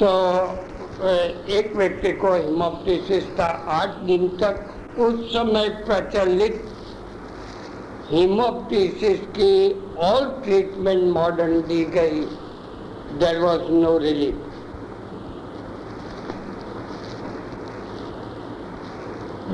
तो 0.00 0.08
एक 1.50 1.72
व्यक्ति 1.76 2.12
को 2.12 2.32
हिमोप्टिसिस 2.34 3.28
था। 3.38 3.46
आठ 3.72 3.94
दिन 4.06 4.28
तक 4.42 4.98
उस 4.98 5.20
समय 5.32 5.68
प्रचलित 5.86 6.62
हिमोप्टिसिस 8.10 9.20
की 9.38 9.54
ऑल 10.04 10.26
ट्रीटमेंट 10.44 11.02
मॉडर्न 11.14 11.60
दी 11.62 11.84
गई। 11.96 12.20
There 13.18 13.40
was 13.40 13.70
no 13.72 13.96
relief 13.98 14.42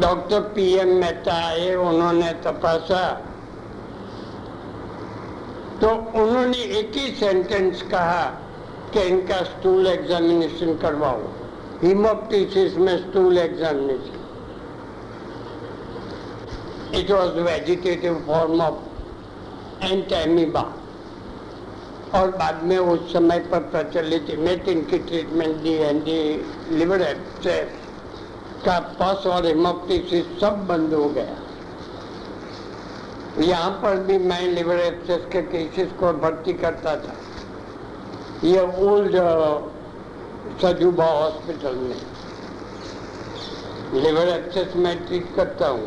doctor 0.00 0.40
P 0.54 0.72
M 0.74 0.88
Mehta 0.96 1.34
आए, 1.46 1.74
उन्होंने 1.76 2.32
तपासा। 2.44 3.08
तो 5.82 5.88
उन्होंने 6.22 6.62
एक 6.78 6.96
ही 6.96 7.14
सेंटेंस 7.16 7.82
कहा 7.82 8.41
कि 8.94 9.00
इनका 9.00 9.36
स्टूल 9.44 9.86
एग्जामिनेशन 9.86 10.74
करवाओ 10.76 11.20
हिमोप्टिसिस 11.82 12.76
में 12.76 12.96
stool 12.98 13.38
examination 13.38 14.20
it 16.94 17.10
was 17.10 17.38
vegetative 17.40 18.22
form 18.26 18.60
of 18.60 19.84
entamoeba 19.84 20.64
और 22.14 22.30
बाद 22.36 22.62
में 22.62 22.76
उस 22.78 23.12
समय 23.12 23.38
पर 23.52 23.60
प्रचलित 23.70 24.30
इमेटिन 24.30 24.82
की 24.84 24.98
ट्रीटमेंट 24.98 25.56
दी 25.56 25.72
एंड 25.74 26.02
दी 26.04 26.18
लिवर 26.70 27.02
एब्सेस 27.02 27.68
का 28.64 28.78
पस 29.00 29.26
और 29.26 29.46
हिमोप्टिसिस 29.46 30.26
सब 30.40 30.66
बंद 30.66 30.94
हो 30.94 31.08
गया। 31.08 31.36
यहाँ 33.38 33.70
पर 33.82 33.96
भी 34.06 34.18
मैं 34.18 34.40
लिवर 34.48 34.80
एक्सेस 34.80 35.22
के 35.32 35.42
केसेस 35.42 35.92
को 36.00 36.12
भर्ती 36.22 36.52
करता 36.52 36.96
था। 36.96 37.14
ये 38.44 38.60
ओल्ड 38.82 39.16
सजूबा 40.60 41.04
हॉस्पिटल 41.04 41.74
में। 41.74 42.00
लिवर 43.94 44.28
एक्सेस 44.28 44.74
में 44.76 45.04
ट्रीट 45.06 45.26
करता 45.36 45.68
हूँ। 45.68 45.86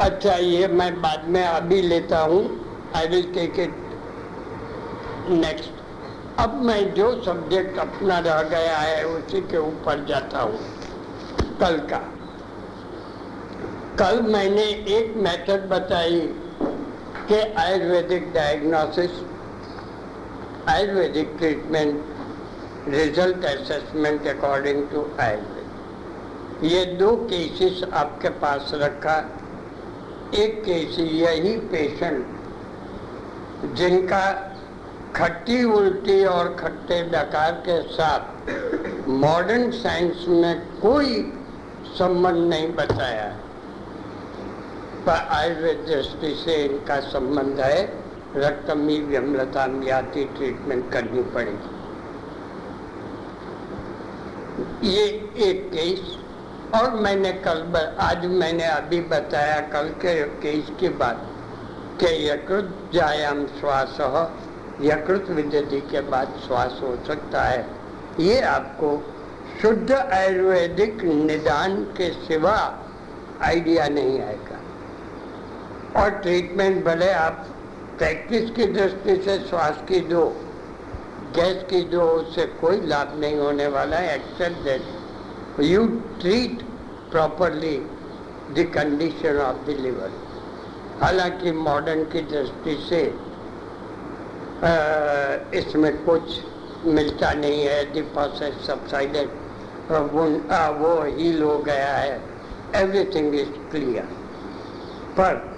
अच्छा 0.00 0.34
ये 0.34 0.66
मैं 0.66 1.00
बाद 1.02 1.24
में 1.28 1.42
अभी 1.44 1.80
लेता 1.82 2.18
हूँ। 2.18 2.42
I 2.96 3.06
will 3.06 3.32
take 3.34 3.58
it 3.60 3.74
next 5.28 5.80
अब 6.40 6.54
मैं 6.62 6.94
जो 6.94 7.10
सब्जेक्ट 7.24 7.78
अपना 7.78 8.18
रह 8.18 8.42
गया 8.42 8.76
है, 8.78 9.04
उसी 9.06 9.40
के 9.40 9.58
ऊपर 9.58 10.04
जाता 10.04 10.40
हूँ। 10.40 10.58
कल 11.60 11.78
का। 11.92 12.00
कल 13.98 14.22
मैंने 14.22 14.64
एक 14.96 15.14
मेथड 15.16 15.68
बताई 15.68 16.20
कि 17.28 17.40
Ayurvedic 17.58 18.32
diagnosis 18.32 19.20
Ayurvedic 20.68 21.34
treatment 21.38 22.88
result 22.88 23.44
assessment 23.44 24.26
according 24.28 24.82
to 24.88 25.00
Ayurveda 25.20 26.64
ये 26.64 26.84
दो 26.96 27.14
केसेस 27.30 27.82
आपके 27.92 28.28
पास 28.42 28.70
रखा। 28.74 29.16
एक 30.34 30.62
केस 30.64 30.98
यही 30.98 31.56
पेशेंट 31.72 32.20
जिनका 33.76 34.24
खट्टी 35.16 35.62
उल्टी 35.64 36.24
और 36.24 36.54
खट्टे 36.60 37.02
डकार 37.10 37.52
के 37.68 37.80
साथ 37.88 39.08
मॉडर्न 39.08 39.70
साइंस 39.70 40.24
में 40.28 40.60
कोई 40.80 41.12
संबंध 41.98 42.48
नहीं 42.48 42.68
बताया। 42.74 43.28
पर 45.06 45.26
आयुर्वेद 45.36 45.84
दृष्टि 45.88 46.34
से 46.44 46.54
इनका 46.64 46.98
संबंध 47.08 47.60
है। 47.60 48.01
रक्तमी 48.36 48.98
व्यमलता 49.00 49.66
मियाती 49.66 50.24
ट्रीटमेंट 50.36 50.90
करनी 50.92 51.22
पड़ेगी। 51.34 51.70
ये 54.88 55.04
एक 55.46 55.68
केस 55.70 56.00
और 56.74 56.94
मैंने 57.00 57.32
कल 57.46 57.58
आज 58.00 58.24
मैंने 58.26 58.64
अभी 58.64 59.00
बताया 59.10 59.60
कल 59.68 59.88
के 60.02 60.14
केस 60.42 60.70
के 60.80 60.88
बाद 61.02 61.26
के 62.00 62.12
यकृत 62.26 62.90
जायाम 62.94 63.46
श्वास, 63.60 63.98
यकृत 64.82 65.30
विद्युति 65.30 65.80
के 65.80 66.00
बाद 66.10 66.28
श्वास 66.46 66.80
हो 66.82 66.96
सकता 67.06 67.42
है। 67.42 67.66
ये 68.20 68.40
आपको 68.40 68.88
शुद्ध 69.62 69.92
आयुर्वेदिक 69.92 71.02
निदान 71.04 71.76
के 71.96 72.10
सिवा 72.24 72.56
आइडिया 73.42 73.88
नहीं 73.88 74.20
आएगा। 74.20 74.58
और 76.02 76.10
ट्रीटमेंट 76.10 76.84
भले 76.84 77.10
आप 77.12 77.46
प्रैक्टिस 78.02 78.50
की 78.50 78.64
दृष्टि 78.66 79.14
से, 79.16 79.38
श्वास 79.40 79.82
की 79.88 79.98
जो 80.10 80.22
गैस 81.34 81.62
की 81.70 81.80
जो 81.90 82.02
उससे 82.02 82.46
कोई 82.60 82.80
लाभ 82.86 83.12
नहीं 83.20 83.36
होने 83.38 83.66
वाला 83.66 83.96
है। 83.96 84.14
Except 84.14 84.64
that 84.64 85.60
you 85.62 85.84
treat 86.20 86.62
properly 87.10 87.76
the 88.56 88.64
condition 88.74 89.38
of 89.40 89.64
the 89.66 89.76
liver 89.80 90.10
हालाँकि 91.02 91.52
मॉडर्न 91.52 92.04
की 92.04 92.20
दृष्टि 92.32 92.74
से 92.88 93.00
इसमें 95.58 96.04
कुछ 96.04 96.84
मिलता 96.86 97.32
नहीं 97.34 97.64
है। 97.64 97.92
डिपॉजिट 97.92 98.60
सबसाइडेड 98.66 99.28
वो 100.82 101.00
हील 101.04 101.42
हो 101.42 101.58
गया 101.60 101.96
है। 101.96 102.20
एवरीथिंग 102.76 103.34
इज़ 103.34 103.56
क्लियर 103.70 104.08
पर 105.18 105.51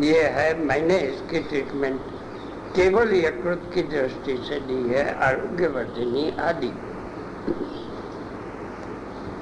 ये 0.00 0.22
है, 0.28 0.54
मैंने 0.60 0.98
इसकी 1.00 1.40
ट्रीटमेंट 1.40 2.00
केवल 2.76 3.14
यकृत 3.14 3.70
की 3.74 3.82
दृष्टि 3.84 4.36
से 4.48 4.58
दी 4.60 4.80
है, 4.88 5.04
आरोग्यवर्धिनी 5.22 6.30
आदि। 6.40 6.72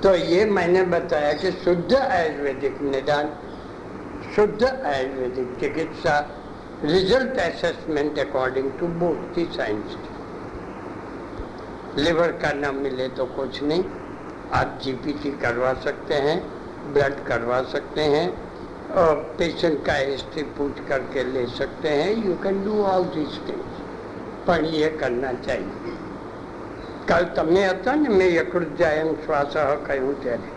तो 0.03 0.15
ये 0.15 0.45
मैंने 0.47 0.83
बताया 0.91 1.33
कि 1.33 1.51
शुद्ध 1.55 1.95
आयुर्वेदिक 1.95 2.81
निदान, 2.83 3.33
शुद्ध 4.35 4.63
आयुर्वेदिक 4.65 5.57
चिकित्सा 5.61 6.19
result 6.85 7.39
assessment 7.41 8.19
according 8.19 8.71
to 8.81 8.87
both 9.01 9.35
the 9.35 9.45
science 9.57 9.97
liver 11.97 12.33
का 12.43 12.53
न 12.53 12.75
मिले 12.75 13.09
तो 13.09 13.25
कुछ 13.37 13.63
नहीं, 13.63 13.85
आप 14.53 14.79
जीपीटी 14.83 15.31
करवा 15.41 15.73
सकते 15.83 16.15
हैं 16.27 16.39
ब्लड 16.93 17.25
करवा 17.27 17.63
सकते 17.73 18.03
हैं 18.13 18.27
पेशेंट 19.38 19.86
का 19.86 19.96
हिस्ट्री 19.96 20.44
पूछ 20.58 20.80
करके 20.90 21.24
ले 21.32 21.46
सकते 21.56 21.90
हैं 21.98 22.12
you 22.26 22.36
can 22.44 22.64
do 22.66 22.84
all 22.92 23.04
these 23.16 23.40
things 23.48 23.82
पर 24.48 24.66
ये 24.76 24.90
करना 25.00 25.34
चाहिए 25.42 25.96
कल 27.10 27.26
તમે 27.36 27.64
હતા 27.64 27.96
ને 27.98 28.10
મેં 28.12 28.30
યકૃત 28.32 28.72
જાયમ 28.80 29.10
શ્વાસ 29.26 29.58
કહ્યું 29.84 30.16
ત્યારે 30.24 30.50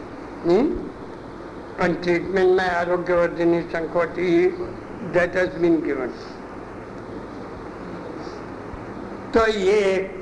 અને 1.79 1.95
ટ્રીટમેન્ટમાં 1.95 2.71
આરોગ્યવર્ધિની 2.73 3.61
સંકોટી 3.73 4.31
that 5.09 5.35
has 5.35 5.49
been 5.57 5.81
given. 5.81 6.13
तो 9.33 9.47
ये 9.49 9.79
एक 9.85 10.17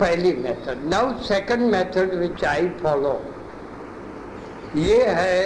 पहली 0.00 0.32
method 0.38 0.84
now 0.86 1.12
second 1.24 1.70
method 1.72 2.14
which 2.18 2.44
I 2.44 2.68
follow 2.82 3.12
ये 4.78 5.02
है 5.18 5.36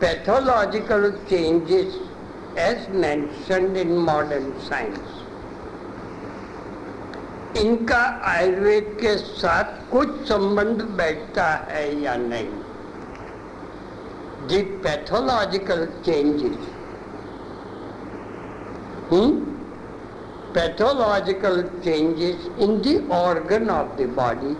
pathological 0.00 1.10
changes 1.28 1.98
as 2.58 2.88
mentioned 2.94 3.76
in 3.76 3.92
modern 4.08 4.52
science 4.68 5.18
इनका 7.56 8.02
आयुर्वेद 8.30 8.96
के 9.00 9.16
साथ 9.18 9.78
कुछ 9.92 10.10
संबंध 10.28 10.82
बैठता 11.00 11.46
है 11.70 11.84
या 12.02 12.16
नहीं? 12.16 12.50
The 14.48 14.62
pathological 14.84 15.86
changes 16.04 16.68
pathological 20.54 21.62
changes 21.82 22.46
in 22.58 22.80
the 22.82 23.06
organ 23.08 23.70
of 23.70 23.96
the 23.96 24.06
body 24.06 24.56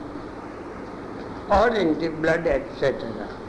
or 1.50 1.68
in 1.74 1.98
the 1.98 2.08
blood 2.08 2.46
etc. 2.46 3.39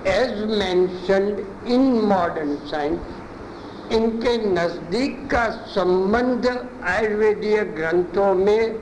As 0.00 0.30
mentioned 0.50 1.40
in 1.68 1.82
modern 2.08 2.54
science 2.66 3.92
इनके 3.92 4.36
नज़दीक 4.46 5.16
का 5.30 5.44
संबंध 5.68 6.46
आयुर्वेदीय 6.88 7.60
ग्रंथों 7.76 8.32
में 8.34 8.80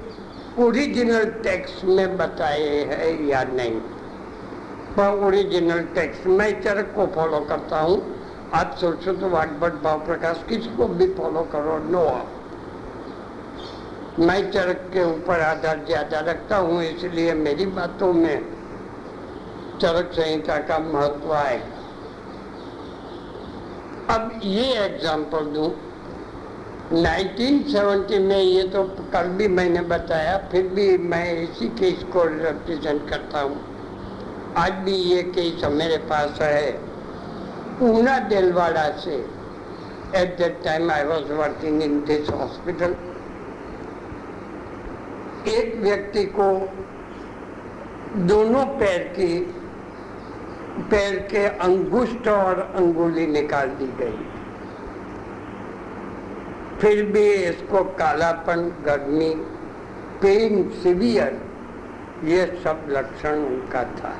ओरिजिनल 0.58 1.24
टेक्स्ट 1.44 1.84
में 1.84 2.16
बताए 2.16 2.68
हैं 2.90 3.08
या 3.28 3.42
नहीं। 3.44 3.80
पर 4.96 5.24
ओरिजिनल 5.26 5.82
टेक्स्ट 5.94 6.26
मैं 6.26 6.50
चरक 6.62 6.92
को 6.96 7.06
फॉलो 7.14 7.40
करता 7.48 7.80
हूँ। 7.80 8.00
आप 8.54 8.76
सोचो 8.80 9.12
तो 9.12 9.28
वाटभट 9.30 9.82
भाव 9.82 10.04
प्रकाश 10.06 10.44
किसको 10.48 10.86
भी 10.88 11.06
फॉलो 11.14 11.42
करो 11.52 11.78
नो 11.88 12.04
मैं 14.20 14.50
चरक 14.50 14.88
के 14.92 15.04
ऊपर 15.06 15.40
आधार 15.40 15.84
ज़्यादा 15.86 16.20
रखता 16.20 16.56
हूँ, 16.56 16.82
इसलिए 16.82 17.34
मेरी 17.36 17.66
बातों 17.74 18.12
में 18.12 18.57
चरक 19.78 20.12
संहिता 20.12 20.56
का 20.68 20.78
महत्व 20.84 21.32
आएगा 21.34 21.76
अब 24.08 24.40
ये 24.42 24.64
एग्ज़ाम्पल 24.84 25.44
दूँ। 25.54 25.70
1970 26.92 28.18
में 28.20 28.38
ये 28.38 28.62
तो 28.68 28.82
कल 29.12 29.26
भी 29.38 29.48
मैंने 29.48 29.80
बताया, 29.88 30.36
फिर 30.52 30.68
भी 30.68 30.86
मैं 30.98 31.26
इसी 31.34 31.68
केस 31.80 32.04
को 32.12 32.22
रिप्रेजेंट 32.26 33.08
करता 33.10 33.40
हूँ। 33.40 33.58
आज 34.56 34.72
भी 34.84 34.92
ये 34.92 35.22
केस 35.30 35.64
मेरे 35.72 35.98
पास 36.10 36.40
है। 36.42 36.70
ऊना 37.82 38.18
दिलवाड़ा 38.28 38.88
से 39.00 39.16
at 40.16 40.36
that 40.38 40.62
time 40.64 40.90
I 40.90 41.04
was 41.04 41.32
working 41.34 41.82
in 41.82 42.00
this 42.04 42.30
hospital 42.30 42.96
एक 45.48 45.76
व्यक्ति 45.82 46.24
को 46.38 46.48
दोनों 48.26 48.64
पैर 48.78 49.02
की 49.18 49.30
पैर 50.90 51.18
के 51.30 51.44
अंगुष्ठ 51.64 52.28
और 52.28 52.60
अंगुली 52.60 53.26
निकाल 53.26 53.68
दी 53.78 53.86
गई। 54.00 54.18
फिर 56.80 57.04
भी 57.04 57.26
इसको 57.34 57.82
कालापन, 57.94 58.68
गर्मी 58.86 59.34
पेन 60.22 60.68
सिवियर 60.82 61.40
ये 62.24 62.44
सब 62.64 62.86
लक्षण 62.90 63.44
उनका 63.46 63.82
था। 63.94 64.14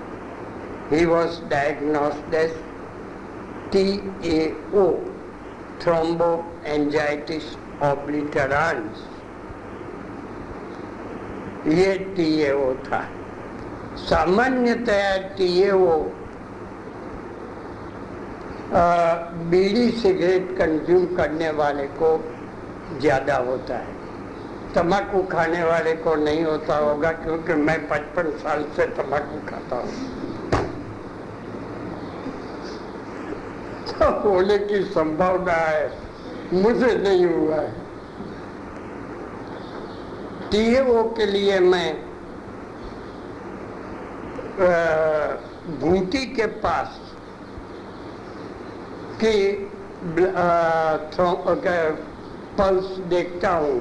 He 0.90 1.05
was 1.05 1.40
diagnosed 1.50 2.34
as 2.34 2.52
T 3.72 3.87
A 4.26 4.40
O 4.75 4.90
thrombo 5.82 6.32
angiitis 6.66 7.56
obliterans 7.82 9.06
ये 11.69 11.94
टी 12.16 12.28
ए 12.43 12.52
ओ 12.52 12.72
था। 12.84 13.02
सामान्यतया 14.00 15.16
T 15.37 15.49
A 15.60 15.70
O 15.70 15.99
bidi 18.70 19.91
cigarette 19.93 20.56
consume 20.59 21.05
करने 21.17 21.50
वाले 21.53 21.87
को 22.00 22.11
ज़्यादा 23.00 23.37
होता 23.38 23.76
है। 23.76 23.97
तम्बाकू 24.75 25.23
खाने 25.26 25.62
वाले 25.65 25.93
को 25.97 26.15
नहीं 26.17 26.44
होता 26.44 26.76
होगा, 26.76 27.12
क्योंकि 27.15 27.55
मैं 27.55 27.79
पचपन 27.88 28.31
साल 28.38 28.65
से 28.76 28.87
तम्बाकू 28.97 29.41
खाता 29.49 29.76
हूँ। 29.76 29.93
तो 33.91 34.11
होने 34.20 34.59
की 34.59 34.82
संभावना 34.87 35.53
है, 35.53 35.91
मुझे 36.55 36.94
नहीं 36.99 37.25
हुआ 37.26 37.56
है। 37.56 37.73
टीएओ 40.50 41.03
के 41.17 41.26
लिए 41.26 41.59
मैं 41.62 41.88
घूटी 45.81 46.25
के 46.26 46.47
पास 46.61 46.98
की 49.25 49.37
पल्स 52.59 52.97
देखता 53.09 53.50
हूँ 53.50 53.76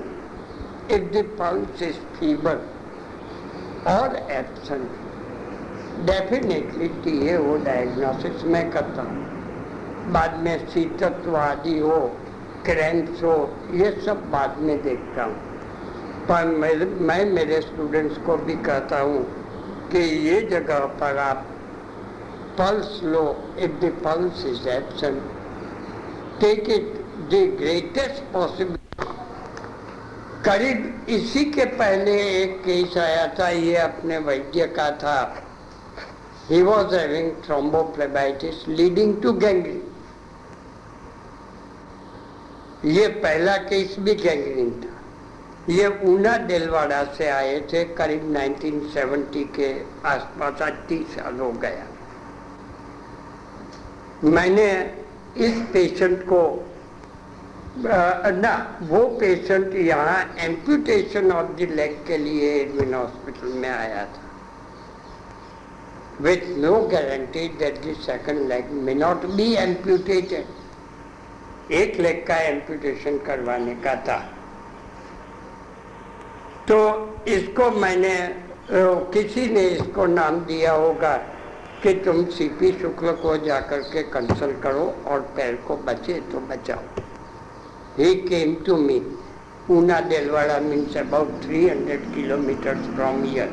if 0.91 1.03
the 1.13 1.23
pulse 1.39 1.81
is 1.81 1.97
feeble 2.19 2.57
और 3.87 4.15
एब्सेंट 4.31 4.89
डेफिनेटली 6.05 6.87
टी 7.03 7.17
ए 7.27 7.35
हो 7.35 7.55
डायग्नोसिस 7.57 8.43
मैं 8.45 8.69
करता 8.71 9.01
हूँ। 9.01 9.25
बाद 10.13 10.39
में 10.39 10.67
शीतत्व 10.67 11.35
आदि 11.37 11.77
हो 11.79 11.99
क्रैंप्स 12.65 13.23
हो 13.23 13.35
ये 13.73 13.91
सब 14.05 14.29
बाद 14.31 14.57
में 14.59 14.81
देखता 14.83 15.23
हूँ। 15.23 15.35
पर 16.29 16.45
मैं, 16.45 16.73
मैं 17.01 17.25
मेरे 17.25 17.61
स्टूडेंट्स 17.61 18.17
को 18.17 18.37
भी 18.37 18.55
कहता 18.63 18.99
हूँ 18.99 19.21
कि 19.91 19.99
ये 20.29 20.41
जगह 20.41 20.85
पर 21.01 21.17
आप 21.17 21.45
pulse 22.59 23.03
low 23.03 23.25
if 23.59 23.71
the 23.81 23.91
pulse 24.03 24.45
is 24.45 24.67
absent 24.69 25.21
take 26.41 26.69
it 26.69 26.93
the 27.31 27.33
greatest 27.59 28.23
possible 28.33 28.75
करीब 30.45 31.05
इसी 31.09 31.43
के 31.51 31.65
पहले 31.65 32.11
एक 32.41 32.57
केस 32.65 32.97
आया 32.97 33.27
था, 33.39 33.49
ये 33.49 33.75
अपने 33.77 34.17
वैद्य 34.17 34.67
का 34.77 34.89
था। 34.97 35.19
He 36.49 36.61
was 36.61 36.95
having 36.95 37.31
thrombophlebitis 37.45 38.67
leading 38.67 39.21
to 39.21 39.33
gangrene 39.33 39.83
ये 42.85 43.07
पहला 43.17 43.57
केस 43.63 43.95
भी 43.99 44.13
गैंग्रीन 44.15 44.71
था। 44.81 45.73
ये 45.73 45.87
ऊना 46.05 46.37
दिलवाड़ा 46.47 47.03
से 47.17 47.27
आए 47.29 47.59
थे, 47.73 47.83
करीब 47.95 48.31
1970 48.33 49.43
के 49.55 49.69
आसपास 50.07 50.61
अस्सी 50.61 51.03
साल 51.15 51.39
हो 51.39 51.51
गया। 51.61 51.85
मैंने 54.23 54.69
इस 55.45 55.61
पेशेंट 55.73 56.21
को 56.23 56.41
ना, 57.77 58.79
वो 58.83 59.05
पेशेंट 59.19 59.75
यहाँ 59.75 60.35
एम्पुटेशन 60.45 61.31
ऑफ़ 61.31 61.51
द 61.57 61.67
लेग 61.71 61.97
के 62.07 62.17
लिए 62.17 62.53
एडमिन 62.61 62.93
हॉस्पिटल 62.93 63.53
में 63.53 63.69
आया 63.69 64.05
था। 64.05 64.23
With 66.19 66.45
no 66.57 66.87
guarantee 66.89 67.49
that 67.59 67.75
the 67.83 67.93
second 68.03 68.47
leg 68.49 68.71
may 68.71 68.95
not 68.95 69.25
be 69.37 69.45
amputated. 69.57 70.45
एक 71.71 71.99
लेग 71.99 72.25
का 72.27 72.35
एम्पुटेशन 72.41 73.17
करवाने 73.25 73.75
का 73.83 73.95
था। 74.07 74.17
तो 76.67 76.77
इसको 77.27 77.69
मैंने 77.71 78.15
किसी 79.13 79.47
ने 79.49 79.67
इसको 79.69 80.05
नाम 80.05 80.39
दिया 80.45 80.71
होगा। 80.73 81.15
कि 81.83 81.93
तुम 82.05 82.23
सीपी 82.37 82.71
शुक्ल 82.79 83.11
को 83.23 83.37
जाकर 83.45 83.81
के 83.91 84.03
कंसल्ट 84.13 84.61
करो 84.63 84.85
और 85.11 85.19
पैर 85.35 85.55
को 85.67 85.77
बचे 85.87 86.19
तो 86.31 86.39
बचाओ 86.51 87.05
he 87.97 88.21
came 88.23 88.63
to 88.63 88.77
me. 88.77 89.01
Una 89.67 90.01
Delwada 90.01 90.61
means 90.61 90.95
about 90.95 91.27
300 91.43 91.97
kilometers 92.13 92.85
from 92.95 93.23
here. 93.25 93.49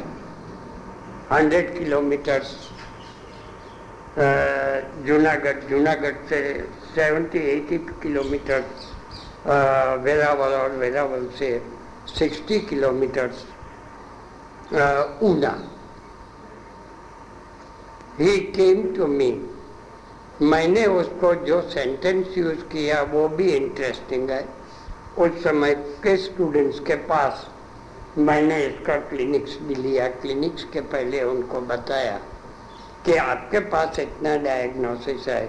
100 1.30 1.62
kilometers 1.78 2.54
Junagadh 5.06 5.62
Junagadh 5.68 6.18
से 6.28 6.40
70-80 6.96 7.78
किलोमीटर 8.02 8.60
वेरावल 10.04 10.52
और 10.54 10.76
वेरावल 10.82 11.26
से 11.38 11.48
60 12.18 12.60
kilometres 12.68 13.42
Una 15.28 15.52
he 18.18 18.36
came 18.56 18.82
to 18.94 19.06
me 19.06 19.30
मैंने 20.42 20.84
उसको 20.86 21.34
जो 21.46 21.60
सेंटेंस 21.62 22.36
यूज़ 22.38 22.60
किया, 22.72 23.00
वो 23.02 23.28
भी 23.28 23.44
इंटरेस्टिंग 23.50 24.30
है। 24.30 24.44
उस 25.18 25.42
समय 25.44 25.74
के 26.02 26.16
स्टूडेंट्स 26.16 26.78
के 26.80 26.94
पास 27.08 27.46
मैंने 28.18 28.58
इसका 28.66 28.96
क्लिनिक्स 29.10 29.58
भी 29.62 29.74
लिया। 29.74 30.08
क्लिनिक्स 30.22 30.64
के 30.72 30.80
पहले 30.92 31.22
उनको 31.22 31.60
बताया 31.68 32.16
कि 33.06 33.16
आपके 33.16 33.60
पास 33.70 33.98
इतना 34.00 34.36
डायग्नोसिस 34.38 35.28
है 35.28 35.44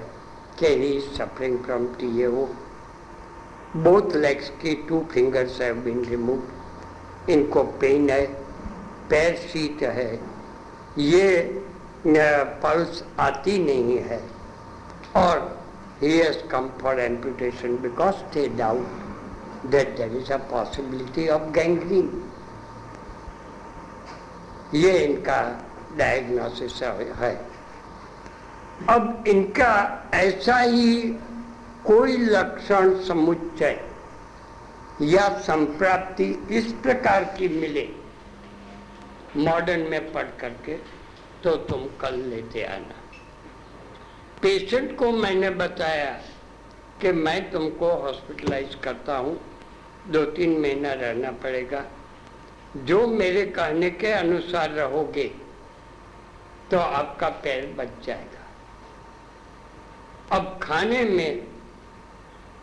कि 0.59 0.67
he 0.75 0.99
suffering 1.17 1.57
from 1.65 1.87
T 1.99 2.21
A 2.21 2.27
O 2.27 2.45
both 3.77 4.15
legs 4.15 4.49
की 4.61 4.73
two 4.89 5.05
fingers 5.11 5.61
have 5.61 5.75
been 5.75 6.03
remove 6.05 7.31
इनको 7.31 7.63
पेन 7.81 8.09
है, 8.09 8.25
पैर 9.09 9.35
सीट 9.43 9.83
है। 9.83 10.19
ये 10.97 11.29
पल्स 12.07 13.03
आती 13.19 13.57
नहीं 13.59 13.97
है। 13.99 14.21
और 15.15 15.39
he 16.01 16.17
has 16.17 16.37
come 16.47 16.69
for 16.81 16.99
amputation 16.99 17.77
because 17.81 18.15
they 18.33 18.47
doubt 18.57 19.65
that 19.71 19.95
there 19.97 20.15
is 20.17 20.31
a 20.33 20.37
possibility 20.51 21.27
of 21.27 21.51
gangrene 21.51 22.09
ये 24.73 24.97
इनका 24.99 25.41
डायग्नोसिस 25.97 26.81
है। 27.19 27.35
अब 28.89 29.23
इनका 29.27 29.73
ऐसा 30.13 30.57
ही 30.59 31.01
कोई 31.85 32.17
लक्षण 32.17 32.93
समुच्चय 33.03 33.79
या 35.01 35.27
संप्राप्ति 35.39 36.25
इस 36.51 36.71
प्रकार 36.83 37.23
की 37.37 37.47
मिले 37.49 37.87
मॉडर्न 39.37 39.81
में 39.91 40.11
पढ़ 40.13 40.29
करके। 40.41 40.77
तो 41.45 41.55
तुम 41.55 41.85
कल 42.01 42.15
लेते 42.19 42.63
आना। 42.63 42.95
पेशेंट 44.41 44.97
को 44.97 45.11
मैंने 45.11 45.49
बताया 45.49 46.11
कि 47.01 47.11
मैं 47.11 47.51
तुमको 47.51 47.89
हॉस्पिटलाइज 47.95 48.75
करता 48.75 49.17
हूँ। 49.17 49.35
दो 50.07 50.23
तीन 50.31 50.57
महीना 50.61 50.93
रहना 50.93 51.31
पड़ेगा। 51.43 51.83
जो 52.77 53.07
मेरे 53.07 53.45
कहने 53.45 53.89
के 53.89 54.11
अनुसार 54.11 54.69
रहोगे 54.69 55.27
तो 56.71 56.77
आपका 56.79 57.29
पैर 57.43 57.67
बच 57.77 58.05
जाएगा। 58.05 58.43
अब 60.31 60.59
खाने 60.63 61.03
में 61.03 61.41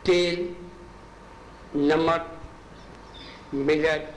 तेल, 0.06 0.54
नमक, 1.76 2.24
मिर्च 3.54 4.12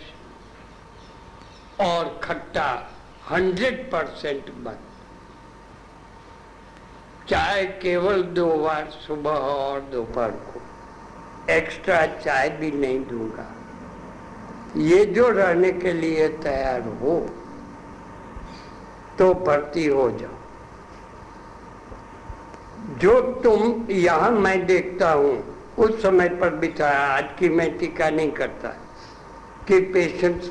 और 1.81 2.19
खट्टा 2.23 2.67
हंड्रेड 3.31 3.79
परसेंट 3.91 4.49
बंद। 4.55 4.83
चाय 7.29 7.63
केवल 7.81 8.23
दो 8.33 8.45
बार 8.57 8.89
सुबह 8.97 9.31
और 9.31 9.79
दोपहर 9.91 10.31
को। 10.47 10.61
एक्स्ट्रा 11.51 12.05
चाय 12.05 12.49
भी 12.49 12.71
नहीं 12.71 12.99
दूँगा। 13.05 13.45
ये 14.79 15.05
जो 15.05 15.29
रहने 15.29 15.71
के 15.71 15.93
लिए 15.93 16.27
तैयार 16.43 16.81
हो 17.01 17.17
तो 19.17 19.33
भर्ती 19.45 19.85
हो 19.87 20.09
जाओ। 20.11 20.37
जो 22.99 23.19
तुम 23.43 23.91
यहाँ 23.91 24.31
मैं 24.31 24.65
देखता 24.65 25.11
हूँ, 25.11 25.35
उस 25.77 26.01
समय 26.01 26.29
पर 26.31 26.55
बिताया 26.55 27.05
आज 27.07 27.29
की 27.39 27.49
मैं 27.49 27.77
टीका 27.77 28.09
नहीं 28.09 28.31
करता 28.31 28.69
कि 29.67 29.79
पेशेंट्स 29.93 30.49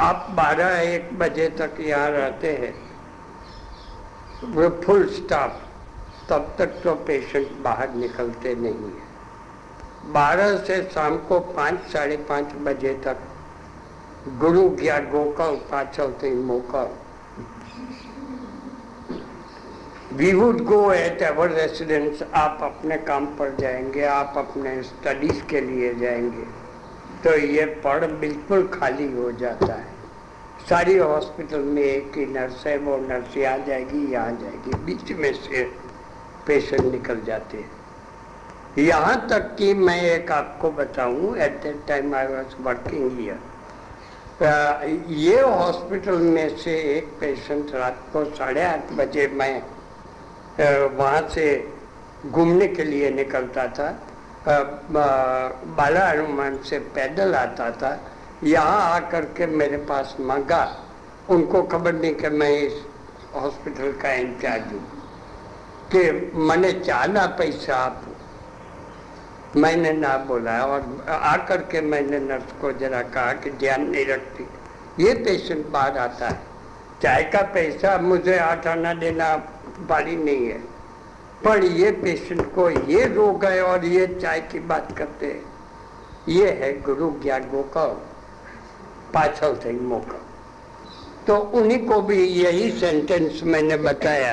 आप 0.00 0.26
12 0.36 0.78
एक 0.78 1.18
बजे 1.18 1.48
तक 1.58 1.76
यहाँ 1.80 2.10
रहते 2.10 2.52
हैं, 2.52 2.74
वो 4.46 4.68
फुल 4.84 5.06
स्टाफ 5.08 5.60
तब 6.30 6.54
तक 6.58 6.80
तो 6.84 6.94
पेशेंट 7.06 7.52
बाहर 7.62 7.94
निकलते 7.94 8.54
नहीं 8.54 8.90
है। 8.90 10.12
बारह 10.12 10.56
से 10.58 10.82
शाम 10.84 11.16
को 11.18 11.38
पाँच, 11.40 11.80
साढ़े 11.92 12.16
पाँच 12.28 12.52
बजे 12.62 12.94
तक 13.04 13.18
गुरु 14.40 14.68
गया 14.72 14.98
गोकल 15.12 15.56
पाचलते 15.70 16.30
मोकल 16.34 16.88
we 20.12 20.32
would 20.34 20.60
go 20.64 20.92
at 20.92 21.22
ever 21.22 21.50
residence 21.50 22.22
आप 22.34 22.58
अपने 22.62 22.96
काम 22.98 23.26
पर 23.36 23.56
जाएँगे, 23.60 24.04
आप 24.04 24.34
अपने 24.36 24.82
स्टडीज़ 24.82 25.42
के 25.44 25.60
लिए 25.60 25.94
जाएँगे। 25.94 26.63
तो 27.24 27.36
ये 27.38 27.64
पढ़ 27.84 28.04
बिल्कुल 28.20 28.66
खाली 28.72 29.06
हो 29.12 29.30
जाता 29.32 29.74
है। 29.74 29.92
सारी 30.68 30.96
हॉस्पिटल 30.96 31.60
में 31.60 31.82
एक 31.82 32.16
ही 32.16 32.26
नर्स 32.26 32.66
है, 32.66 32.76
वो 32.78 32.96
नर्स 32.98 33.36
यहाँ 33.36 33.58
जाएगी 33.66 34.12
यहाँ 34.12 34.36
जाएगी। 34.40 34.84
बीच 34.84 35.12
में 35.12 35.32
से 35.34 35.62
पेशेंट 36.46 36.84
निकल 36.84 37.20
जाते 37.26 37.56
हैं। 37.58 37.70
यहाँ 38.78 39.16
तक 39.30 39.54
कि 39.58 39.72
मैं 39.74 40.00
एक 40.02 40.30
आपको 40.32 40.70
बताऊँ 40.72 41.36
at 41.38 41.62
that 41.62 41.86
time 41.88 42.14
I 42.14 42.26
was 42.26 42.54
working 42.60 43.18
here 43.18 43.52
ये 45.14 45.40
हॉस्पिटल 45.40 46.16
में 46.28 46.56
से 46.58 46.72
एक 46.96 47.08
पेशेंट 47.20 47.74
रात 47.74 47.98
को 48.12 48.24
साढ़े 48.26 48.62
आठ 48.62 48.92
बजे 48.92 49.26
मैं 49.34 49.62
वहाँ 50.96 51.28
से 51.28 51.44
घूमने 52.26 52.66
के 52.68 52.84
लिए 52.84 53.10
निकलता 53.10 53.66
था। 53.68 53.88
बाला 54.46 56.08
हनुमान 56.08 56.56
से 56.62 56.78
पैदल 56.94 57.34
आता 57.34 57.70
था, 57.72 57.98
यहाँ 58.44 58.80
आकर 58.90 59.24
के 59.36 59.46
मेरे 59.48 59.76
पास 59.86 60.16
मांगा, 60.20 60.64
उनको 61.30 61.62
खबर 61.64 61.92
नहीं 61.94 62.14
कि 62.14 62.28
मैं 62.30 62.50
इस 62.52 62.74
हॉस्पिटल 63.34 63.92
का 64.02 64.12
इंचार्ज 64.14 64.72
हूँ, 64.72 64.82
कि 65.92 66.32
मैंने 66.38 66.72
चाहना 66.74 67.26
पैसा 67.38 67.76
आप 67.76 68.02
मैंने 69.56 69.92
ना 69.92 70.16
बोला 70.28 70.58
और 70.66 71.06
आकर 71.08 71.60
के 71.72 71.80
मैंने 71.82 72.18
नर्स 72.20 72.52
को 72.60 72.72
जरा 72.78 73.02
कहा 73.04 73.32
कि 73.34 73.50
ध्यान 73.52 73.88
नहीं 73.88 74.06
रखती, 74.06 74.46
ये 74.98 75.14
पेशेंट 75.24 75.66
बाहर 75.68 75.98
आता 75.98 76.28
है, 76.28 76.38
चाय 77.02 77.22
का 77.32 77.42
पैसा 77.54 77.96
मुझे 78.00 78.38
आठ 78.40 78.66
आना 78.66 78.94
देना 78.94 79.34
वाली 79.80 80.16
नहीं 80.16 80.46
है। 80.46 80.62
पर 81.44 81.64
ये 81.64 81.90
पेशेंट 82.02 82.42
को 82.54 82.68
ये 82.90 83.06
रोग 83.14 83.44
है 83.44 83.62
और 83.62 83.84
ये 83.86 84.06
चाय 84.14 84.40
की 84.52 84.58
बात 84.68 84.92
करते 84.98 85.26
हैं। 85.26 85.42
ये 86.28 86.50
है 86.60 86.72
गुरु 86.82 87.10
ज्ञान 87.22 87.42
गोकल 87.50 87.90
पाछल 89.14 89.56
थे 89.64 89.72
मौका। 89.82 90.20
तो 91.26 91.36
उन्हीं 91.58 91.78
को 91.86 92.00
भी 92.02 92.24
यही 92.24 92.70
सेंटेंस 92.80 93.40
मैंने 93.44 93.76
बताया 93.84 94.32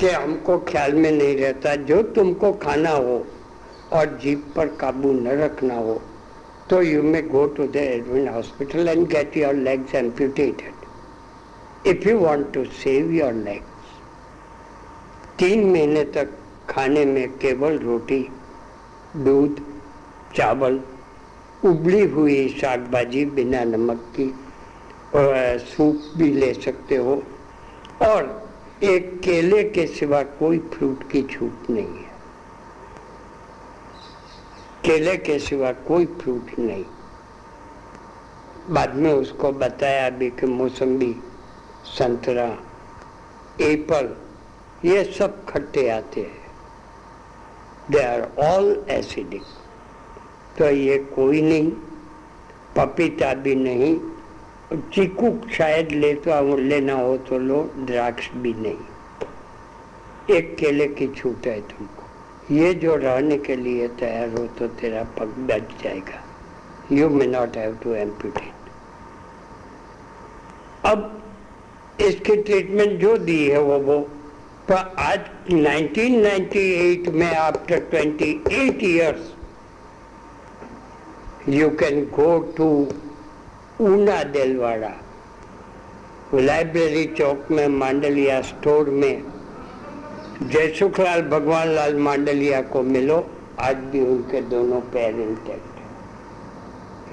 कि 0.00 0.08
हमको 0.08 0.58
ख्याल 0.68 0.92
में 0.94 1.10
नहीं 1.10 1.36
रहता, 1.36 1.74
जो 1.74 2.02
तुमको 2.02 2.52
खाना 2.58 2.90
हो 2.90 3.16
और 3.92 4.18
जीप 4.22 4.44
पर 4.56 4.66
काबू 4.80 5.12
न 5.12 5.26
रखना 5.40 5.74
हो 5.76 6.00
तो 6.70 6.80
you 6.82 7.02
may 7.02 7.22
go 7.24 7.46
to 7.56 7.66
the 7.76 8.28
hospital 8.34 8.88
and 8.88 9.06
get 9.08 9.36
your 9.36 9.54
legs 9.54 9.94
amputated 9.94 10.74
if 11.88 12.08
you 12.08 12.18
want 12.20 12.52
to 12.54 12.64
save 12.78 13.10
your 13.12 13.32
legs 13.34 13.77
तीन 15.38 15.70
महीने 15.70 16.04
तक 16.04 16.30
खाने 16.70 17.04
में 17.04 17.38
केवल 17.38 17.78
रोटी, 17.78 18.28
दूध, 19.16 19.60
चावल, 20.36 20.80
उबली 21.64 22.04
हुई 22.06 22.48
साग 22.48 22.80
भाजी 22.92 23.24
बिना 23.26 23.64
नमक 23.64 24.00
की 24.20 24.34
सूप 25.66 26.02
भी 26.16 26.32
ले 26.32 26.52
सकते 26.54 26.96
हो। 26.96 27.22
और 28.02 28.48
एक 28.82 29.20
केले 29.20 29.62
के 29.64 29.86
सिवा 29.86 30.22
कोई 30.22 30.58
फ्रूट 30.58 31.10
की 31.10 31.22
छूट 31.22 31.70
नहीं 31.70 31.86
है। 31.86 32.10
केले 34.84 35.16
के 35.16 35.38
सिवा 35.38 35.72
कोई 35.72 36.06
फ्रूट 36.06 36.58
नहीं। 36.58 36.84
बाद 38.70 38.94
में 38.94 39.12
उसको 39.12 39.52
बताया 39.52 40.06
अभी 40.06 40.30
कि 40.30 40.46
मौसमी 40.46 41.14
संतरा, 41.84 42.48
एप्पल 43.60 44.16
ये 44.84 45.02
सब 45.04 45.44
खट्टे 45.44 45.88
आते 45.90 46.20
हैं। 46.20 46.46
दे 47.90 48.02
आर 48.02 48.20
ऑल 48.40 48.84
एसिडिक 48.90 49.42
तो 50.58 50.64
ये 50.66 50.98
कोई 51.14 51.40
नहीं, 51.42 51.70
पपीता 52.76 53.32
भी 53.34 53.54
नहीं 53.56 53.98
चीकू 54.92 55.30
शायद 55.52 55.92
ले 55.92 56.12
तो 56.16 56.56
लेना 56.58 56.94
हो 56.94 57.16
तो 57.28 57.38
लो, 57.38 57.62
द्राक्ष 57.78 58.30
भी 58.32 58.52
नहीं। 58.54 60.36
एक 60.36 60.56
केले 60.58 60.86
की 60.88 61.06
छूट 61.08 61.46
है 61.46 61.60
तुमको। 61.60 62.54
ये 62.54 62.72
जो 62.74 62.94
रहने 62.96 63.38
के 63.38 63.56
लिए 63.56 63.88
तैयार 64.00 64.28
हो 64.30 64.46
तो 64.58 64.66
तेरा 64.80 65.02
पग 65.18 65.34
बच 65.48 65.82
जाएगा। 65.82 66.22
You 66.92 67.08
may 67.08 67.26
not 67.26 67.56
have 67.56 67.74
to 67.82 67.94
amputate 67.94 68.52
अब 70.86 71.22
इसकी 72.00 72.36
ट्रीटमेंट 72.36 72.98
जो 73.00 73.16
दी 73.18 73.44
है 73.48 73.60
वो 73.60 73.78
वो 73.80 73.98
पर 74.70 74.94
आज 74.98 75.20
1998 75.50 77.08
में 77.08 77.34
after 77.36 77.78
28 77.92 78.82
years 78.84 79.30
you 81.48 81.68
can 81.82 82.00
go 82.16 82.26
to 82.58 82.66
Una 83.80 84.22
Delwada 84.34 84.90
library 86.34 87.04
chowk 87.18 87.50
में 87.50 87.68
मांडलिया 87.68 88.40
स्टोर 88.42 88.90
में। 88.90 89.22
जय 90.42 90.68
सुखलाल, 90.78 91.22
भगवान 91.22 91.68
लाल 91.68 91.96
मांडलिया 92.08 92.60
को 92.72 92.82
मिलो। 92.82 93.18
आज 93.60 93.76
भी 93.76 94.00
उनके 94.00 94.40
दोनों 94.50 94.80
पैर 94.92 95.14
intact 95.20 95.72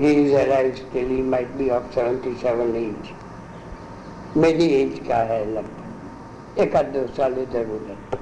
he. 0.01 0.11
Is 0.11 0.75
still 0.75 1.07
he 1.09 1.21
might 1.21 1.55
be 1.57 1.69
of 1.69 1.87
77 1.95 2.75
age 2.75 3.13
मेरी 4.37 4.67
एज 4.73 4.99
का 5.07 5.23
है 5.23 5.41
लगभग 5.53 5.74
एक 6.59 6.75
आध 6.75 6.85
दो 6.85 7.05
साल 7.07 7.33
इधर 7.33 7.69
उधर। 7.69 8.17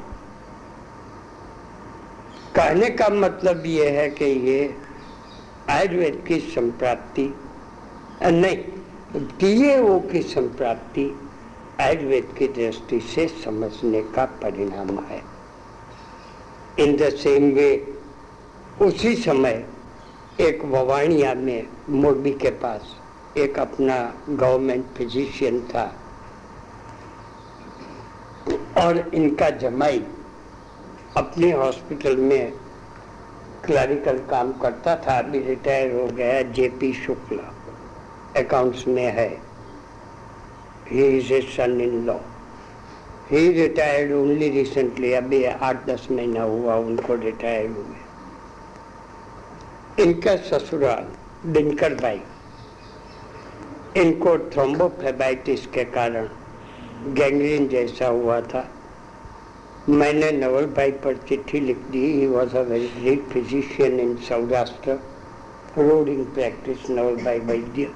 कहने 2.56 2.90
का 2.90 3.10
मतलब 3.10 3.66
ये 3.66 3.90
है 3.90 4.10
कि 4.10 4.26
ये 4.26 4.76
आयुर्वेद 5.70 6.24
की 6.28 6.40
संप्राप्ति 6.40 7.34
नहीं 8.24 9.78
वो 9.78 10.00
की 10.00 10.22
संप्राप्ति 10.22 11.06
आयुर्वेद 11.82 12.34
की 12.38 12.48
दृष्टि 12.48 13.00
से 13.00 13.28
समझने 13.28 14.02
का 14.02 14.26
परिणाम 14.26 15.00
है। 15.00 15.22
इन 16.80 16.96
द 16.98 17.10
सेम 17.10 17.52
वे, 17.52 17.96
उसी 18.82 19.16
समय 19.16 19.66
एक 20.42 20.66
ववाणिया 20.66 21.34
में 21.34 21.68
मोरबी 21.90 22.32
के 22.32 22.50
पास 22.50 22.96
एक 23.38 23.60
अपना 23.60 23.98
गवर्नमेंट 24.30 24.86
फिजिशियन 24.98 25.62
था। 25.62 25.92
और 28.78 28.98
इनका 29.14 29.50
जमाई 29.62 30.00
अपने 31.18 31.52
हॉस्पिटल 31.52 32.16
में 32.18 32.52
क्लरिकल 33.66 34.18
काम 34.30 34.52
करता 34.62 34.96
था, 34.96 35.18
अभी 35.20 35.40
रिटायर 35.40 35.92
हो 35.92 36.06
गया 36.08 36.42
जेपी 36.52 36.94
शुक्ला। 36.94 37.48
अकाउंट्स 38.40 38.88
में 38.88 39.12
है। 39.14 39.30
He 40.88 41.04
is 41.18 41.34
a 41.34 41.42
son 41.42 41.82
in 41.82 42.06
law 42.06 42.18
he 43.32 43.52
retired 43.54 44.12
only 44.14 44.50
recently 44.50 45.14
अभी 45.14 45.44
आठ 45.46 45.86
दस 45.86 46.08
महीना 46.12 46.44
हुआ 46.44 46.76
उनको 46.78 47.16
रिटायर 47.16 47.70
हुए। 47.70 48.02
इनका 50.04 50.36
ससुराल 50.50 51.06
दिनकर 51.54 51.94
भाई 51.96 52.22
इनको 53.98 54.38
थ्रोम्बोफेबाइटिस 54.52 55.66
के 55.68 55.84
कारण 55.96 56.28
गैंग्रीन 57.08 57.68
जैसा 57.68 58.08
हुआ 58.08 58.40
था। 58.42 58.68
मैंने 59.90 60.32
नवल 60.32 60.66
भाई 60.66 60.92
पर 61.04 61.16
चिट्ठी 61.30 61.60
लिख 61.60 61.78
दी। 61.92 62.06
He 62.12 62.28
was 62.28 62.56
a 62.58 62.62
very 62.62 62.88
great 63.00 63.28
physician 63.30 64.00
in 64.00 64.16
Saurashtra 64.28 65.00
roading 65.78 66.26
practice 66.26 66.90
Naval 66.90 67.16
भाई 67.16 67.40
वैद्य 67.40 67.90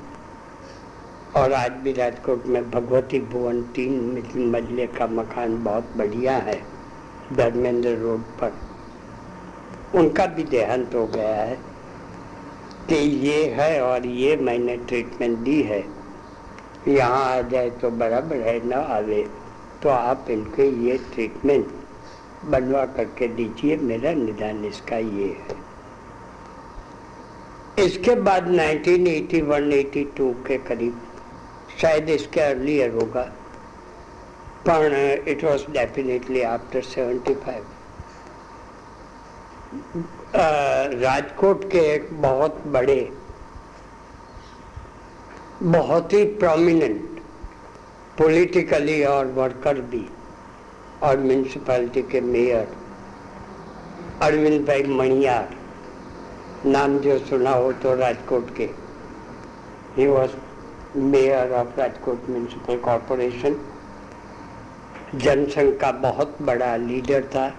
और 1.36 1.54
आज 1.54 1.72
भी 1.84 1.92
राजकोट 1.94 2.46
में 2.46 2.70
भगवती 2.72 3.20
भुवन 3.32 3.62
तीन 3.76 4.50
मजले 4.52 4.88
का 4.88 5.08
मकान 5.08 5.64
बहुत 5.64 5.94
बढ़िया 5.98 6.38
है, 6.38 6.60
धर्मेंद्र 7.34 7.96
रोड 7.98 8.22
पर। 8.40 8.54
उनका 9.96 10.26
भी 10.26 10.44
देहांत 10.44 10.96
हो 10.96 11.06
गया 11.08 11.36
है 11.36 11.58
कि 12.90 12.96
ये 13.28 13.46
है 13.56 13.82
और 13.82 14.06
ये 14.06 14.36
मैंने 14.38 14.78
ट्रीटमेंट 14.78 15.38
दी 15.40 15.62
है। 15.62 15.84
यहाँ 16.88 17.24
आ 17.28 17.42
जाए 17.50 17.70
तो 17.82 17.90
बराबर 17.92 18.36
है, 18.38 18.68
ना 18.68 18.78
आवे 18.96 19.26
तो 19.84 19.90
आप 19.90 20.30
इनके 20.30 20.68
ये 20.88 20.98
ट्रीटमेंट 21.14 21.68
बनवा 22.46 22.86
करके 22.88 23.28
दीजिए, 23.28 23.78
मेरा 23.78 24.12
निदान 24.14 24.66
इसका 24.66 24.98
ये 24.98 25.28
है। 25.40 25.56
इसके 27.78 28.16
बाद 28.22 28.48
1981-82 28.50 30.34
के 30.48 30.58
करीब, 30.68 31.02
शायद 31.82 32.10
इसके 32.10 32.42
अर्लियर 32.42 32.92
होगा, 32.92 33.24
पर 34.68 34.94
it 35.28 35.44
was 35.44 35.66
definitely 35.72 36.42
after 36.44 36.82
75 36.84 37.62
Rajkot 40.96 41.70
के 41.72 41.80
एक 41.94 42.10
बहुत 42.22 42.64
बड़े 42.68 43.00
बहुत 45.64 46.14
ही 46.14 46.24
प्रोमिनेंट 46.40 47.20
पॉलिटिकली 48.18 49.04
और 49.04 49.26
वर्कर 49.34 49.80
भी, 49.84 50.04
और 51.04 51.20
म्यूनसिपैलिटी 51.20 52.02
के 52.12 52.22
मेयर 52.22 52.68
अरविंद 54.22 54.66
भाई 54.68 54.84
मणियार, 54.84 55.50
नाम 56.66 56.98
जो 57.00 57.18
सुना 57.20 57.52
हो 57.52 57.72
तो 57.74 57.96
राजकोट 57.96 58.56
के। 58.58 58.70
He 59.98 60.08
was 60.08 60.32
mayor 60.98 61.54
of 61.54 61.80
Rajkot 61.80 62.30
municipal 62.30 62.78
corporation 62.80 63.60
Jana Sangh 65.16 65.78
का 65.80 65.92
बहुत 66.02 66.38
बड़ा 66.42 66.76
लीडर 66.78 67.24
था, 67.36 67.52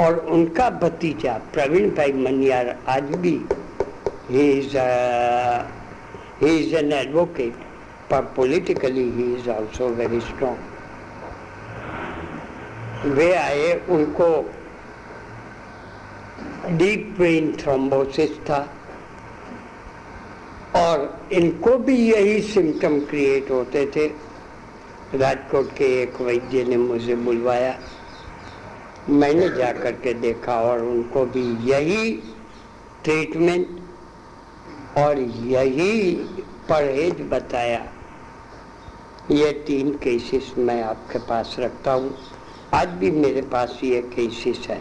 और 0.00 0.18
उनका 0.28 0.70
भतीजा 0.80 1.40
प्रवीण 1.54 1.90
भाई 1.90 2.12
मनियार 2.14 2.76
आज 2.88 3.14
भी 3.16 3.38
he 4.30 4.50
is 4.50 4.76
he 6.42 6.56
is 6.58 6.74
an 6.76 6.92
advocate 6.92 7.52
पर 8.10 8.22
politically 8.36 9.10
he 9.10 9.34
is 9.34 9.50
also 9.50 9.88
very 9.88 10.20
strong 10.20 10.70
वे 13.06 13.32
आए, 13.34 13.86
उनको 13.88 14.26
डीप 16.70 17.16
वेन 17.18 17.52
थ्रोम्बोसिस 17.60 18.38
था, 18.40 18.58
और 20.76 21.28
इनको 21.32 21.76
भी 21.78 21.96
यही 21.96 22.40
सिम्टम 22.42 23.00
क्रिएट 23.00 23.50
होते 23.50 23.86
थे। 23.96 24.06
राजकोट 25.14 25.72
के 25.76 26.02
एक 26.02 26.20
वैद्य 26.20 26.64
ने 26.64 26.76
मुझे 26.76 27.14
बुलवाया। 27.14 27.78
मैंने 29.10 29.48
जा 29.48 29.72
कर 29.72 29.92
के 29.92 30.14
देखा, 30.14 30.60
और 30.60 30.78
उनको 30.80 31.24
भी 31.26 31.70
यही 31.70 32.12
ट्रीटमेंट 33.04 33.81
और 34.98 35.18
यही 35.18 36.12
परहेज 36.68 37.20
बताया। 37.30 37.92
ये 39.30 39.52
तीन 39.66 39.92
केसेस 39.94 40.52
मैं 40.58 40.82
आपके 40.82 41.18
पास 41.18 41.56
रखता 41.58 41.92
हूँ। 41.92 42.14
आज 42.74 42.88
भी 42.88 43.10
मेरे 43.10 43.42
पास 43.42 43.80
ये 43.84 44.02
केसेस 44.02 44.66
है। 44.68 44.80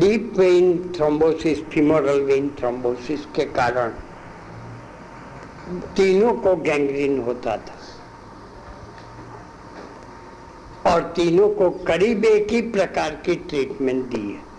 Deep 0.00 0.32
vein 0.38 0.92
thrombosis 0.96 1.62
femoral 1.64 2.20
vein 2.20 2.48
thrombosis 2.58 3.26
के 3.26 3.44
कारण 3.44 3.90
तीनों 5.96 6.32
को 6.34 6.56
गैंग्रीन 6.56 7.18
होता 7.18 7.56
था। 7.56 7.78
और 10.92 11.02
तीनों 11.16 11.48
को 11.48 11.70
करीब 11.70 12.24
एक 12.24 12.50
ही 12.50 12.60
प्रकार 12.70 13.10
की 13.10 13.34
ट्रीटमेंट 13.34 14.04
दी 14.04 14.30
है। 14.30 14.49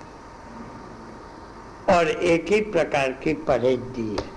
और 1.92 2.10
एक 2.10 2.52
ही 2.52 2.60
प्रकार 2.72 3.12
की 3.24 3.34
परहेज 3.48 3.80
दी 3.96 4.08
है। 4.10 4.30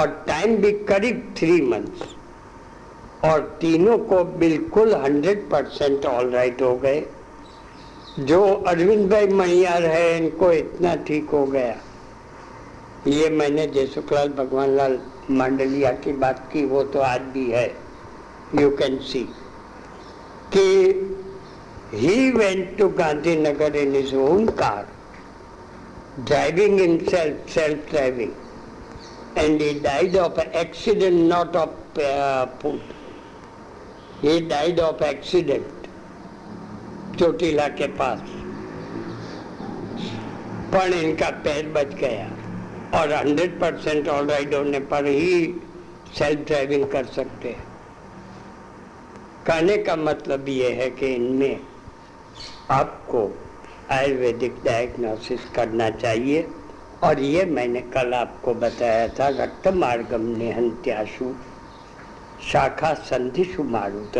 और 0.00 0.06
टाइम 0.26 0.56
भी 0.56 0.72
करीब 0.88 1.34
थ्री 1.38 1.60
मंथ्स 1.62 2.14
और 3.24 3.40
तीनों 3.60 3.96
को 4.10 4.24
बिल्कुल 4.38 4.94
हंड्रेड 4.94 5.48
परसेंट 5.50 6.06
ऑल 6.06 6.30
राइट 6.30 6.62
हो 6.62 6.74
गए। 6.76 7.04
जो 8.20 8.42
अरविंद 8.68 9.10
भाई 9.10 9.26
मैयार 9.26 9.84
है 9.84 10.16
इनको 10.16 10.52
इतना 10.52 10.94
ठीक 11.06 11.30
हो 11.30 11.44
गया। 11.46 11.76
ये 13.06 13.28
मैंने 13.30 13.66
जयसुखलाल 13.66 14.28
भगवान 14.38 14.76
लाल 14.76 14.98
मांडलिया 15.30 15.92
की 16.04 16.12
बात 16.22 16.48
की 16.52 16.64
वो 16.66 16.82
तो 16.94 17.00
आज 17.00 17.20
भी 17.34 17.50
है। 17.50 17.66
यू 18.60 18.70
कैन 18.76 18.98
सी 19.02 19.28
कि 20.54 20.66
he 21.92 22.16
went 22.32 22.76
to 22.78 22.86
Gandhinagar 22.90 23.74
in 23.74 23.94
his 23.94 24.10
own 24.14 24.46
car, 24.58 24.84
driving 26.24 26.78
himself, 26.78 27.48
self-driving, 27.48 28.34
and 29.36 29.60
he 29.60 29.78
died 29.78 30.16
of 30.16 30.38
accident, 30.38 31.28
not 31.28 31.54
of 31.56 31.98
uh, 31.98 32.46
food. 32.58 32.80
He 34.22 34.40
died 34.40 34.78
of 34.80 35.02
accident, 35.02 35.66
Chotila 37.18 37.66
के 37.78 37.86
पास 37.96 38.20
पर 40.72 40.92
इनका 40.94 41.28
पैर 41.44 41.66
बच 41.72 41.94
गया 42.00 42.28
और 42.98 43.12
100 43.26 43.48
परसेंट 43.60 44.08
ऑल 44.08 44.30
राइट 44.30 44.54
होने 44.54 44.78
पर 44.92 45.06
ही 45.06 45.34
सेल्फ 46.18 46.46
ड्राइविंग 46.46 46.84
कर 46.92 47.04
सकते 47.16 47.48
हैं 47.48 47.68
कहने 49.46 49.76
का 49.82 49.96
मतलब 49.96 50.48
ये 50.48 50.70
है 50.80 50.88
कि 51.00 51.14
इनमें 51.14 51.60
आपको 52.70 53.26
आयुर्वेदिक 53.90 54.56
डायग्नोसिस 54.64 55.40
करना 55.54 55.90
चाहिए। 55.90 56.48
और 57.02 57.20
ये 57.20 57.44
मैंने 57.44 57.80
कल 57.80 58.14
आपको 58.14 58.54
बताया 58.54 59.08
था 59.08 59.28
रक्त 59.28 59.68
मार्गम 59.68 60.20
निहंत्याशु, 60.36 61.32
शाखा 62.52 62.94
संधिशु 62.94 63.62
मारुत। 63.62 64.18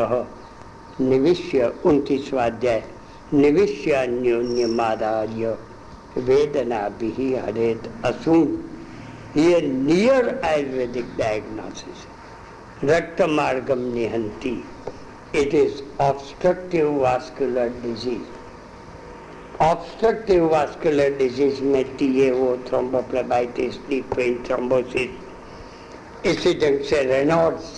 निविश्य 1.00 1.74
उनतीसवाध्याय। 1.86 2.82
निविश्य 3.34 3.92
अन्योन्य 3.92 4.66
मादार्य। 4.66 5.58
वेदना 6.18 6.88
भी 6.88 7.34
हरेत 7.34 7.90
असुम 8.04 8.42
ये 9.36 9.60
नियर 9.60 10.40
आयुर्वेदिक 10.44 11.04
डायग्नोसिस 11.18 12.06
रक्त 12.84 13.22
मार्गम 13.22 13.92
निहंती। 13.92 14.64
It 15.34 15.54
is 15.54 16.02
obstructive 16.02 17.04
vascular 17.04 17.68
disease. 17.84 18.39
Obstructive 19.60 20.50
vascular 20.50 21.10
disease 21.18 21.60
में 21.60 21.84
TAO, 21.98 22.56
thrombophlebitis, 22.64 23.76
deep 23.88 24.14
vein 24.14 24.38
thrombosis, 24.44 25.10
इसी 26.26 26.52
ढंग 26.60 26.80
से 26.84 27.02
रेनॉल्ड्स 27.04 27.68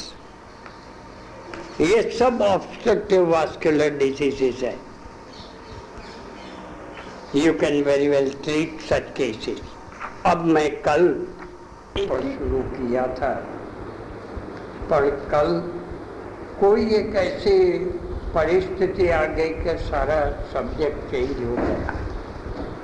ये 1.81 2.01
सब 2.19 2.41
ऑब्स्ट्रक्टिव 2.43 3.29
वास्कुलर 3.33 3.91
डिजीजेस 3.99 4.63
है 4.63 4.75
you 7.37 7.53
can 7.61 7.83
very 7.85 8.09
well 8.09 8.33
treat 8.45 8.81
such 8.89 9.13
cases 9.17 9.61
अब 10.27 10.45
मैं 10.57 10.71
कल 10.83 11.07
शुरू 11.99 12.63
किया 12.73 13.07
था 13.21 13.33
पर 14.91 15.09
कल 15.33 15.53
कोई 16.61 16.87
एक 16.95 17.15
ऐसी 17.17 17.59
परिस्थिति 18.35 19.09
आ 19.11 19.25
गई 19.37 19.49
कि 19.65 19.77
सारा 19.79 20.21
सब्जेक्ट 20.53 21.11
चेंज 21.11 21.33
हो 21.39 21.57
गया। 21.57 21.97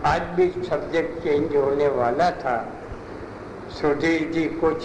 आज 0.06 0.22
भी 0.36 0.48
सब्जेक्ट 0.64 1.22
चेंज 1.24 1.54
होने 1.56 1.88
वाला 1.94 2.30
था। 2.42 2.56
सुधीर 3.80 4.30
जी 4.32 4.44
कुछ 4.60 4.84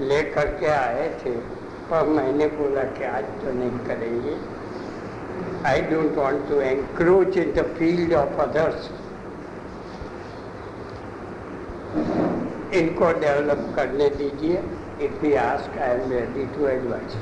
लेकर 0.00 0.48
के 0.60 0.66
आए 0.68 1.08
थे 1.20 1.30
पर 1.90 2.06
मैंने 2.08 2.46
बोला 2.56 2.82
कि 2.96 3.04
आज 3.04 3.24
तो 3.42 3.52
नहीं 3.58 3.78
करेंगे। 3.88 4.36
I 5.68 5.82
don't 5.90 6.16
want 6.18 6.48
to 6.48 6.60
encroach 6.60 7.36
in 7.38 7.52
the 7.52 7.66
field 7.78 8.14
of 8.14 8.40
others 8.42 8.90
इनको 12.80 13.12
डेवलप 13.20 13.72
करने 13.76 14.08
दीजिए। 14.16 14.62
If 15.04 15.22
he 15.22 15.30
asks, 15.36 15.78
I 15.84 15.86
am 15.92 16.10
ready 16.10 16.44
to 16.56 16.66
advise. 16.72 17.14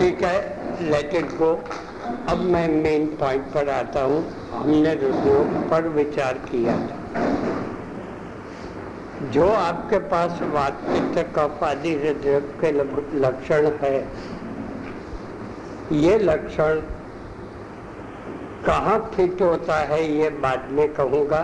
ठीक 0.00 0.22
है 0.22 0.36
इट 1.14 1.32
गो 1.38 1.48
अब 2.28 2.38
मैं 2.52 2.68
मेन 2.74 3.06
पॉइंट 3.16 3.44
पर 3.54 3.68
आता 3.70 4.02
हूँ। 4.02 4.20
हमने 4.50 4.92
उद्योग 5.08 5.48
पर 5.70 5.88
विचार 5.88 6.38
किया 6.44 6.76
था। 6.80 6.96
जो 9.32 9.48
आपके 9.48 9.98
पास 10.12 10.38
पित्त 10.84 11.18
कफ 11.36 11.64
आदि 11.64 11.92
हृदय 11.94 12.40
के 12.60 12.70
लक्षण 13.18 13.66
है, 13.82 13.98
ये 15.94 16.18
लक्षण 16.18 16.80
कहाँ 18.66 18.98
फिट 19.14 19.42
होता 19.42 19.76
है 19.84 20.02
ये 20.12 20.30
बाद 20.40 20.70
में 20.70 20.88
कहूँगा। 20.94 21.42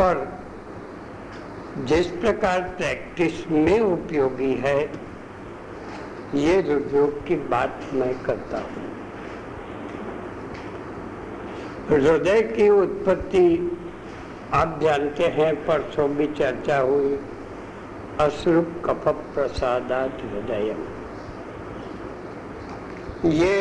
पर 0.00 0.26
जिस 1.86 2.06
प्रकार 2.16 2.60
प्रैक्टिस 2.78 3.46
में 3.50 3.78
उपयोगी 3.80 4.52
है 4.64 4.78
ये 6.34 6.58
उद्योग 6.74 7.26
की 7.26 7.36
बात 7.48 7.80
मैं 7.94 8.12
करता 8.22 8.58
हूँ, 8.58 8.84
हृदय 11.88 12.40
की 12.42 12.68
उत्पत्ति 12.70 13.46
आप 14.54 14.78
जानते 14.82 15.26
हैं, 15.28 15.54
परसों 15.66 16.08
भी 16.08 16.26
चर्चा 16.34 16.78
हुई, 16.80 17.18
अश्रु 18.20 18.62
कफ 18.84 19.08
प्रसादात 19.34 20.22
हृदय 20.22 20.74
ये 23.26 23.56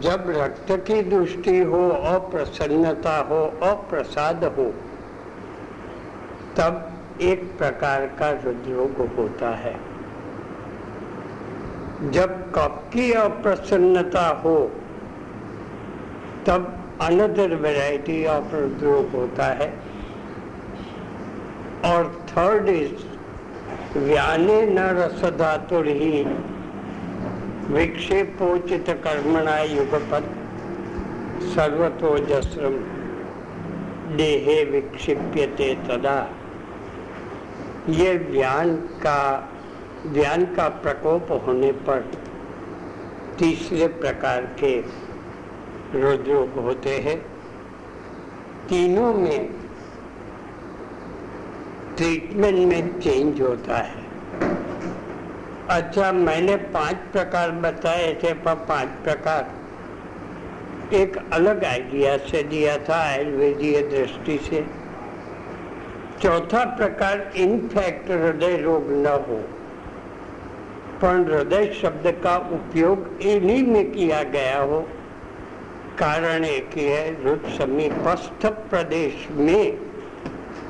जब 0.00 0.30
रक्त 0.30 0.70
की 0.86 1.00
दृष्टि 1.02 1.58
हो, 1.62 1.88
अप्रसन्नता 2.10 3.16
हो, 3.20 3.42
अप्रसाद 3.62 4.44
हो, 4.58 4.64
तब 6.56 7.18
एक 7.22 7.42
प्रकार 7.58 8.06
का 8.18 8.28
हृदरोग 8.28 9.04
होता 9.16 9.50
है। 9.56 9.74
जब 12.10 12.52
कपकी 12.52 13.12
अप्रसन्नता 13.12 14.28
हो, 14.28 14.72
तब 16.46 16.84
अनदर 17.00 17.54
वेराइटी 17.54 18.26
ऑफ़ 18.26 18.44
हृदरोग 18.44 19.08
होता 19.08 19.46
है। 19.46 19.72
और 21.84 22.26
थर्ड 22.28 22.68
इज़ 22.68 23.98
व्याने 23.98 24.66
न 24.66 24.78
रसधातुर 24.78 25.86
ही, 25.86 26.24
विक्षेपोचित 27.68 28.84
कर्मणा 28.88 29.58
युगपत 29.60 30.22
सर्वतो 31.42 32.18
जस्रम 32.18 32.74
देहे 34.16 34.64
विक्षिप्यते 34.64 35.74
तदा। 35.74 36.28
ये 37.88 38.14
व्यान 38.14 38.76
का 38.76 39.50
व्यान 40.06 40.44
का 40.44 40.68
प्रकोप 40.68 41.30
होने 41.46 41.72
पर 41.72 42.00
तीसरे 43.38 43.86
प्रकार 43.86 44.40
के 44.62 44.80
रोग 45.94 46.58
होते 46.58 46.98
हैं। 46.98 47.18
तीनों 48.68 49.14
में 49.14 49.48
ट्रीटमेंट 51.96 52.58
में 52.58 53.00
चेंज 53.00 53.40
होता 53.40 53.76
है। 53.76 54.02
अच्छा 55.70 56.12
मैंने 56.12 56.56
पाँच 56.56 56.96
प्रकार 57.12 57.50
बताए 57.50 58.14
थे, 58.14 58.32
पर 58.34 58.54
पाँच 58.54 58.88
प्रकार 59.04 59.52
एक 60.94 61.16
अलग 61.32 61.64
आइडिया 61.64 62.16
से 62.16 62.42
दिया 62.42 62.76
था 62.78 62.96
आयुर्वेदीय 62.96 63.82
दृष्टि 63.82 64.38
से। 64.38 64.64
चौथा 66.22 66.64
प्रकार 66.76 67.32
इनफैक्ट 67.36 68.10
हृदय 68.10 68.56
रोग 68.56 68.90
न 68.90 69.06
हो। 69.28 69.42
पर 71.04 71.16
हृदय 71.28 71.66
शब्द 71.72 72.06
का 72.22 72.36
उपयोग 72.52 73.22
इन्हीं 73.22 73.62
में 73.62 73.90
किया 73.92 74.22
गया 74.32 74.60
हो। 74.60 74.80
कारण 75.98 76.44
एक 76.44 76.70
ही 76.76 76.84
है 76.84 77.24
रुद 77.24 77.42
समीपस्थ 77.58 78.46
प्रदेश 78.70 79.26
में 79.30 79.78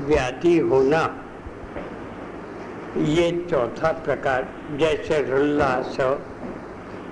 व्याधि 0.01 0.57
होना। 0.61 1.03
ये 2.99 3.31
चौथा 3.51 3.93
प्रकार, 4.05 4.49
जैसे 4.77 5.23
रुल्लास 5.23 5.97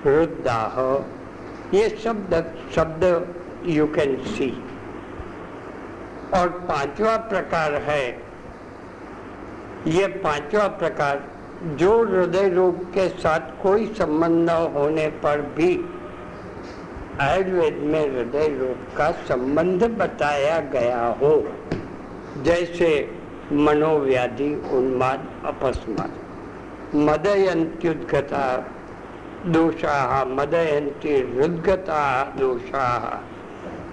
रुद्दाह 0.07 0.81
ये 1.77 1.89
शब्द 2.05 2.35
शब्द 2.75 3.05
यू 3.67 3.87
कैन 3.87 4.17
सी 4.27 4.51
और 6.35 6.49
पांचवा 6.69 7.17
प्रकार 7.31 7.75
है, 7.83 8.05
ये 9.89 10.07
पांचवा 10.25 10.67
प्रकार 10.79 11.31
जो 11.63 12.05
हृदय 12.05 12.49
रोग 12.49 12.85
के 12.85 13.09
साथ 13.09 13.41
कोई 13.63 13.87
संबंध 13.87 14.51
न 14.51 14.55
होने 14.75 15.07
पर 15.23 15.41
भी 15.41 15.85
आयुर्वेद 17.21 17.77
में 17.83 18.01
हृदय 18.01 18.49
रोग 18.49 18.97
का 18.97 19.11
संबंध 19.11 19.85
बताया 19.85 20.59
गया 20.61 21.07
हो, 21.23 21.35
जैसे 22.43 22.91
मनोव्याधि, 23.53 24.55
उन्माद, 24.73 25.29
अपस्माद। 25.45 26.13
मदयंत्युद्गता 26.95 28.45
दोषा, 29.47 30.25
मदयंती 30.25 31.15
हृदगता, 31.15 32.25
दोषा, 32.39 32.87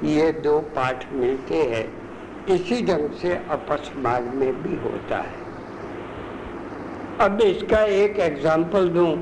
ये 0.04 0.32
दो 0.32 0.60
पाठ 0.60 1.14
मिलते 1.14 1.56
हैं। 1.56 1.88
इसी 2.48 2.86
ढंग 2.86 3.10
से 3.12 3.34
अपस्माद 3.50 4.24
में 4.24 4.64
भी 4.64 4.76
होता 4.76 5.18
है। 5.18 5.39
अब 7.22 7.42
इसका 7.42 7.80
एक 7.84 8.20
एग्ज़ाम्पल 8.20 8.88
दूँ। 8.90 9.14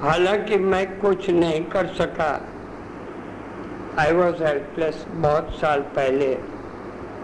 हालाँकि 0.00 0.56
मैं 0.56 0.86
कुछ 1.00 1.28
नहीं 1.30 1.62
कर 1.64 1.86
सका। 1.94 2.28
आई 3.98 4.12
वॉज़ 4.12 4.42
हेल्पलेस 4.42 5.04
बहुत 5.16 5.50
साल 5.60 5.80
पहले। 5.96 6.28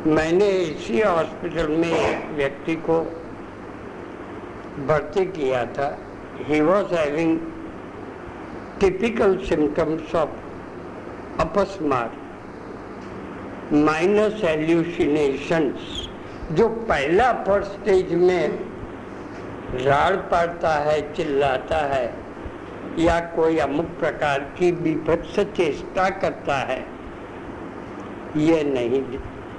मैंने 0.07 0.49
इसी 0.51 1.01
हॉस्पिटल 1.01 1.69
में 1.71 1.89
एक 1.89 2.27
व्यक्ति 2.37 2.75
को 2.89 3.01
भर्ती 4.89 5.25
किया 5.31 5.65
था। 5.77 5.89
He 6.49 6.61
was 6.61 6.95
having 6.95 7.39
typical 8.81 9.37
symptoms 9.45 10.15
of 10.15 11.41
अपस्मार 11.41 12.11
minus 13.75 14.45
hallucinations 14.45 15.79
जो 16.53 16.69
पहला 16.69 17.33
फ़र्स्ट 17.45 17.71
स्टेज 17.73 18.13
में 18.15 18.72
राड़ 19.75 20.17
पड़ता 20.17 20.75
है, 20.75 21.15
चिल्लाता 21.15 21.77
है, 21.77 22.15
या 22.99 23.21
कोई 23.21 23.59
अमुक 23.59 23.87
प्रकार 23.87 24.39
की 24.41 24.73
विभत्स 24.73 25.41
चेष्टा 25.41 26.09
करता 26.11 26.57
है। 26.57 26.87
ये 28.37 28.63
नहीं 28.65 29.03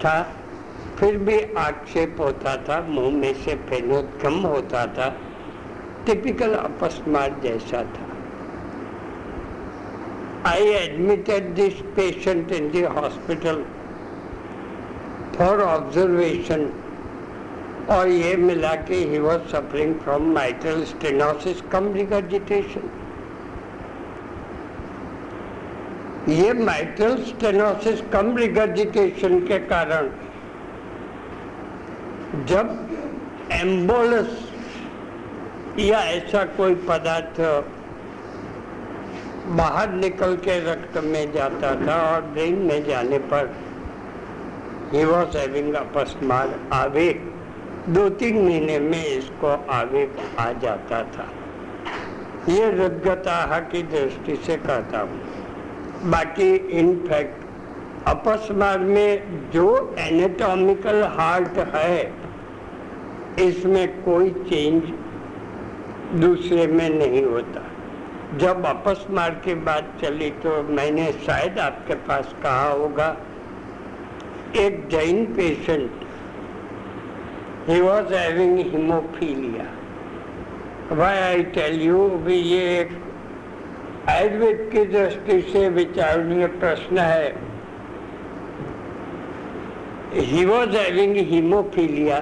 था। 0.06 0.36
फिर 1.00 1.18
भी 1.18 1.54
आक्षेप 1.54 2.16
होता 2.20 2.58
था, 2.58 2.82
मुँह 2.82 3.12
में 3.12 3.34
से 3.34 3.56
फेनोदगम 3.56 4.34
होता 4.34 4.86
था 4.86 5.18
टिपिकल 6.06 6.54
अपस्मार 6.54 7.40
जैसा 7.44 7.84
था। 7.84 8.10
I 10.50 10.68
admitted 10.68 11.54
this 11.56 11.74
patient 11.74 12.52
in 12.52 12.70
the 12.70 12.86
hospital 12.86 13.66
for 15.36 15.62
observation 15.62 16.83
और 17.92 18.08
ये 18.08 18.36
मिला 18.38 18.74
के 18.88 18.96
ही 18.96 19.20
was 19.20 19.42
suffering 19.52 19.96
from 20.00 20.32
mitral 20.34 20.84
stenosis 20.86 21.62
cum 21.72 21.94
regurgitation 21.94 22.90
ये 26.30 26.54
माइट्रल 26.54 27.16
स्टेनोसिस 27.24 28.02
कम 28.14 28.36
रिगर्जिटेशन 28.38 29.40
के 29.48 29.58
कारण 29.68 30.10
जब 32.48 32.70
एम्बोलस 33.52 34.40
या 35.80 36.00
ऐसा 36.12 36.44
कोई 36.58 36.76
पदार्थ 36.88 37.42
बाहर 39.58 39.92
निकल 39.94 40.36
के 40.46 40.60
रक्त 40.72 40.98
में 41.04 41.32
जाता 41.34 41.76
था 41.86 42.02
और 42.14 42.22
ब्रेन 42.28 42.56
में 42.68 42.84
जाने 42.86 43.18
पर 43.34 43.54
ही 44.94 45.04
वॉज़ 45.06 45.38
हैविंग 45.38 45.74
अपस्मार 45.76 46.60
आवेग 46.74 47.33
दो 47.86 48.08
तीन 48.10 48.38
महीने 48.44 48.78
में 48.80 49.06
इसको 49.06 49.48
आगे 49.72 50.08
आ 50.40 50.52
जाता 50.60 51.02
था। 51.14 51.28
ये 52.50 52.70
रुद्गता 52.72 53.60
की 53.62 53.82
दृष्टि 53.84 54.36
से 54.46 54.56
कहता 54.58 55.00
हूँ। 55.00 56.12
बाकी 56.12 56.54
इनफैक्ट 56.80 57.42
अपस्मार 58.08 58.80
में 58.80 59.50
जो 59.52 59.96
एनेटॉमिकल 60.00 61.04
हार्ट 61.12 61.58
है, 61.76 62.14
इसमें 63.40 64.04
कोई 64.04 64.30
चेंज 64.50 64.84
दूसरे 66.22 66.68
में 66.68 66.90
नहीं 66.90 67.24
होता। 67.24 67.66
जब 68.38 68.66
अपस्मार 68.66 69.30
की 69.46 69.56
बात 69.66 69.94
चली 70.02 70.30
तो 70.44 70.62
मैंने 70.72 71.12
शायद 71.26 71.60
आपके 71.60 71.96
पास 72.08 72.34
कहा 72.44 72.70
होगा, 72.70 73.16
एक 74.58 74.88
Jain 74.92 75.26
patient 75.36 76.03
he 77.68 77.80
was 77.82 78.14
having 78.14 78.58
haemophilia 78.72 79.66
why 80.98 81.18
I 81.18 81.44
tell 81.56 81.82
you 81.82 82.08
भी 82.26 82.36
ये 82.36 82.64
एक 82.80 82.90
आयुर्वेद 84.10 84.70
की 84.72 84.84
दृष्टि 84.86 85.40
से 85.42 85.62
विचारणीय 85.70 86.48
प्रश्न 86.64 86.98
है। 86.98 87.30
He 90.32 90.46
was 90.46 90.76
having 90.78 91.16
haemophilia 91.30 92.20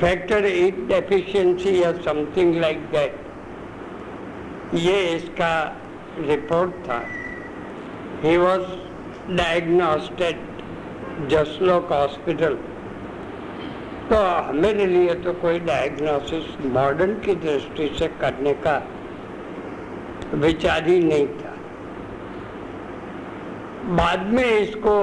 factor 0.00 0.44
eight 0.44 0.78
deficiency 0.88 1.82
या 1.82 1.92
समथिंग 2.08 2.54
लाइक 2.60 2.78
दैट 2.92 4.74
ये 4.86 4.96
इसका 5.16 5.52
रिपोर्ट 6.20 6.72
था। 6.88 7.00
He 8.24 8.36
was 8.36 8.66
diagnosed 9.36 10.36
Jaslok 11.30 11.92
hospital 11.92 12.58
तो 14.10 14.18
मेरे 14.54 14.84
लिए 14.86 15.14
तो 15.14 15.32
कोई 15.40 15.58
डायग्नोसिस 15.60 16.44
मॉडर्न 16.66 17.14
की 17.20 17.34
दृष्टि 17.36 17.88
से 17.98 18.06
करने 18.20 18.52
का 18.66 18.76
विचार 20.34 20.88
ही 20.88 20.98
नहीं 21.00 21.26
था। 21.28 21.54
बाद 23.96 24.26
में 24.26 24.44
इसको 24.44 24.94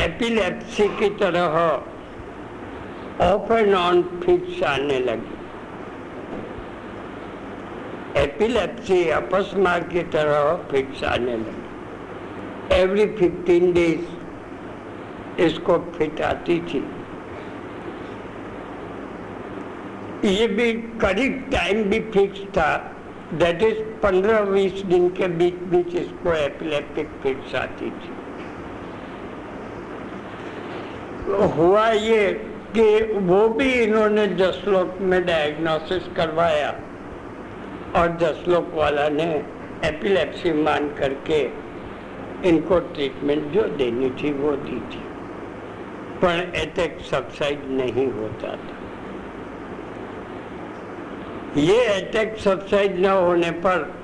एपिलेप्सी 0.00 0.88
की 0.98 1.08
तरह 1.20 1.56
ऑफ़ 3.24 3.52
एंड 3.52 3.74
ऑन 3.74 4.02
फिक्स 4.24 4.62
आने 4.64 4.98
लगी। 5.00 5.38
एपिलेप्सी 8.20 9.08
अपस्मार 9.10 9.80
की 9.88 10.02
तरह 10.12 10.54
फिक्स 10.70 11.04
आने 11.04 11.36
लगी। 11.36 12.74
एवरी 12.74 13.06
फिफ्टीन 13.16 13.72
डेज़ 13.72 15.42
इसको 15.42 15.78
फिट 15.98 16.20
आती 16.22 16.58
थी। 16.68 16.82
ये 20.24 20.46
भी 20.46 20.72
करीब 20.72 21.44
टाइम 21.52 21.82
भी 21.82 22.00
फिक्स 22.14 22.40
था। 22.56 22.76
दैट 23.34 23.62
इज़ 23.62 23.78
पंद्रह 24.02 24.40
बीस 24.42 24.82
दिन 24.82 25.08
के 25.08 25.26
बीच 25.28 25.54
बीच 25.70 25.94
इसको 25.94 26.32
एपिलेप्टिक 26.34 27.08
फिक्स 27.22 27.54
आती 27.54 27.90
थी। 27.90 28.18
हुआ 31.56 31.88
ये 31.90 32.32
कि 32.76 33.12
वो 33.12 33.48
भी 33.48 33.70
इन्होंने 33.72 34.26
जसलोक 34.26 34.98
में 35.00 35.24
डायग्नोसिस 35.26 36.08
करवाया 36.16 36.70
और 37.96 38.16
जसलोक 38.20 38.70
वाला 38.74 39.08
ने 39.08 39.30
एपिलेप्सी 39.84 40.52
मान 40.52 40.88
करके 40.94 41.40
इनको 42.48 42.78
ट्रीटमेंट 42.80 43.52
जो 43.52 43.62
देनी 43.76 44.10
थी 44.10 44.32
वो 44.32 44.52
दी 44.56 44.80
थी। 44.90 45.02
पर 46.22 46.52
अटैक 46.60 46.98
सबसाइड 47.10 47.60
नहीं 47.70 48.06
होता 48.12 48.56
था। 48.56 48.79
ये 51.56 51.84
अटैक 51.84 52.36
सबसाइड 52.38 52.98
न 52.98 53.06
होने 53.06 53.50
पर 53.50 53.94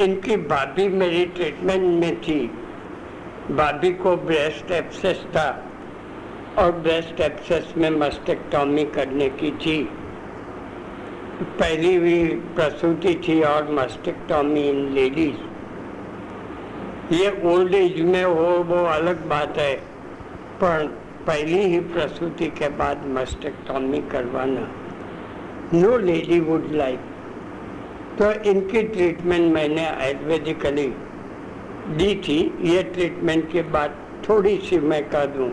इनकी 0.00 0.36
भाभी 0.36 0.88
मेरी 0.88 1.24
ट्रीटमेंट 1.26 1.82
में 2.04 2.20
थी। 2.20 2.40
भाभी 3.50 3.92
को 3.92 4.16
ब्रेस्ट 4.16 4.70
एप्सेस 4.70 5.24
था 5.36 5.48
और 6.58 6.72
ब्रेस्ट 6.72 7.20
एप्सेस 7.20 7.74
में 7.76 7.90
मस्टेक्टॉमी 7.90 8.84
करने 8.84 9.28
की 9.28 9.50
थी। 9.50 9.82
पहली 11.42 11.98
भी 11.98 12.24
प्रसूति 12.56 13.14
थी 13.28 13.40
और 13.42 13.70
मस्टेक्टॉमी 13.72 14.68
इन 14.68 14.92
लेडीज़ 14.94 15.38
ये 17.14 17.30
ओल्ड 17.44 17.74
एज 17.74 18.00
में 18.00 18.24
हो, 18.24 18.50
वो 18.64 18.84
अलग 18.86 19.28
बात 19.28 19.58
है, 19.58 19.74
पर 20.56 20.86
पहली 21.26 21.62
ही 21.62 21.80
प्रसूति 21.80 22.46
के 22.46 22.68
बाद 22.68 23.06
मस्टेक्टॉमी 23.06 23.98
करवाना। 24.12 24.68
नो 25.72 25.96
लेडी 25.98 26.38
वुड 26.40 26.70
लाइक 26.72 27.00
तो 28.18 28.30
इनकी 28.50 28.82
ट्रीटमेंट 28.84 29.52
मैंने 29.54 29.86
आयुर्वेदिकली 29.86 30.86
दी 31.96 32.14
थी। 32.24 32.38
ये 32.64 32.82
ट्रीटमेंट 32.94 33.50
के 33.52 33.62
बाद 33.74 33.94
थोड़ी 34.28 34.56
सी 34.60 34.78
मैं 34.92 35.02
कह 35.10 35.24
दूँ 35.36 35.50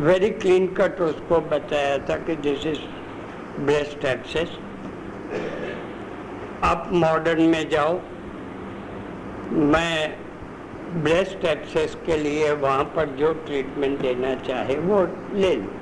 वेरी 0.00 0.30
क्लीन 0.32 0.66
कट 0.74 1.00
उसको 1.02 1.40
बताया 1.52 1.96
था 2.08 2.16
कि 2.26 2.36
दिस 2.46 2.66
इज़ 2.66 2.82
ब्रेस्ट 3.60 4.04
एप्सेस 4.06 4.58
आप 6.64 6.90
मॉडर्न 6.94 7.42
में 7.50 7.68
जाओ, 7.70 7.94
मैं 9.72 9.94
ब्रेस्ट 11.02 11.44
एप्सेस 11.46 11.96
के 12.06 12.16
लिए 12.18 12.52
वहाँ 12.60 12.84
पर 12.96 13.16
जो 13.18 13.32
ट्रीटमेंट 13.46 14.00
देना 14.00 14.34
चाहे 14.46 14.76
वो 14.80 15.02
ले 15.34 15.54
लूँ। 15.56 15.75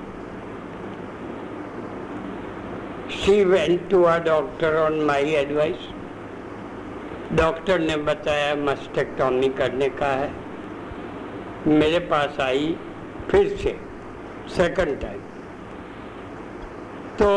She 3.25 3.43
went 3.43 3.89
to 3.89 4.05
a 4.05 4.21
doctor 4.21 4.71
on 4.79 4.97
my 5.07 5.21
advice. 5.43 5.85
Doctor 7.37 7.79
ने 7.81 7.97
बताया 8.09 8.55
मस्टेक्टॉमी 8.55 9.49
करने 9.61 9.89
का 10.01 10.07
है। 10.07 10.31
मेरे 11.79 11.99
पास 12.11 12.41
आई 12.41 12.67
फिर 13.31 13.49
से 13.63 13.75
सेकंड 14.57 15.01
टाइम 15.01 15.21
तो 17.21 17.31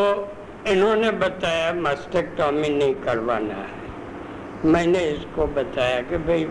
इन्होंने 0.72 1.12
बताया 1.24 1.72
मस्टेक्टॉमी 1.74 2.70
नहीं 2.70 2.96
करवाना 3.06 3.62
है। 3.62 4.72
मैंने 4.72 5.06
इसको 5.12 5.48
बताया 5.62 6.02
कि 6.10 6.18
भाई, 6.28 6.46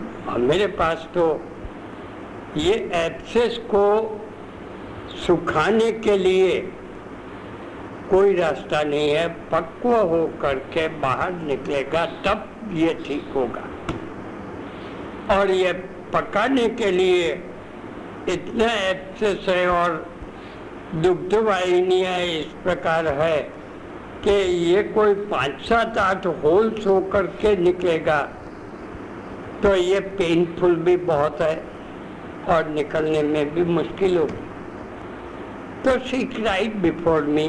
मेरे 0.47 0.67
पास 0.81 1.07
तो 1.13 1.27
ये 2.57 2.73
एप्सेस 3.05 3.57
को 3.75 3.85
सुखाने 5.25 5.91
के 5.91 6.17
लिए 6.17 6.59
कोई 8.09 8.35
रास्ता 8.35 8.81
नहीं 8.83 9.09
है, 9.09 9.27
पक्व 9.51 9.89
हो 9.89 10.25
करके 10.41 10.87
बाहर 10.99 11.31
निकलेगा, 11.33 12.05
तब 12.25 12.71
ये 12.73 12.93
ठीक 13.07 13.31
होगा। 13.35 13.63
और 15.35 15.51
ये 15.51 15.71
पकाने 16.13 16.67
के 16.71 16.91
लिए 16.91 17.31
इतना 18.29 18.71
एक्सेस 18.89 19.45
है 19.49 19.67
और 19.69 20.05
दुग्ध 20.95 21.33
वाहिनिया 21.35 22.15
इस 22.17 22.53
प्रकार 22.63 23.07
है 23.15 23.37
कि 24.23 24.31
ये 24.65 24.83
कोई 24.93 25.13
पाँच 25.27 25.61
सात 25.61 25.97
आठ 25.97 26.25
होल्स 26.43 26.87
हो 26.87 26.99
करके 27.13 27.55
निकलेगा 27.57 28.21
तो 29.63 29.75
ये 29.75 29.99
पेनफुल 30.17 30.75
भी 30.77 30.95
बहुत 31.05 31.41
है 31.41 31.55
और 32.49 32.67
निकलने 32.69 33.21
में 33.23 33.53
भी 33.53 33.63
मुश्किल 33.73 34.17
होगी। 34.17 34.45
तो 35.83 35.99
शी 36.07 36.23
क्राइड 36.25 36.75
बिफोर 36.81 37.23
मी 37.27 37.47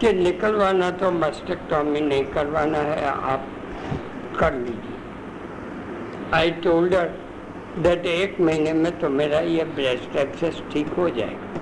कि 0.00 0.12
निकलवाना 0.14 0.90
तो 0.92 1.10
मस्टेक्टॉमी 1.12 2.00
नहीं 2.00 2.24
करवाना 2.26 2.78
है, 2.80 3.04
आप 3.04 3.46
कर 4.38 4.54
लीजिए। 4.54 4.92
आई 6.34 6.50
टोल्ड 6.64 6.94
दैट 7.78 8.06
एक 8.06 8.40
महीने 8.40 8.72
में 8.72 8.98
तो 9.00 9.08
मेरा 9.10 9.40
ये 9.40 9.64
ब्रेस्ट 9.74 10.16
एक्सेस 10.16 10.62
ठीक 10.72 10.88
हो 10.98 11.08
जाएगा। 11.10 11.60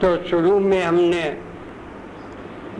तो 0.00 0.16
शुरू 0.28 0.58
में 0.60 0.82
हमने 0.82 1.24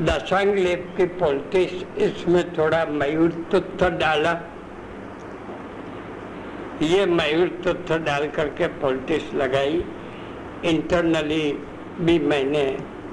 दशांग 0.03 0.55
लेप 0.55 0.87
की 0.97 1.07
पोल्टिस 1.17 1.73
इसमें 1.99 2.45
थोड़ा 2.59 2.85
मयूर 2.93 3.31
तुत्थ 3.53 3.85
डाला। 3.99 4.33
ये 6.83 7.07
मयूर 7.09 7.49
तुत्थ 7.65 7.93
डाल 8.05 8.27
करके 8.37 8.67
पोल्टिस 8.81 9.33
लगाई। 9.35 9.85
इंटरनली 10.67 11.53
भी 12.01 12.19
मैंने 12.21 12.65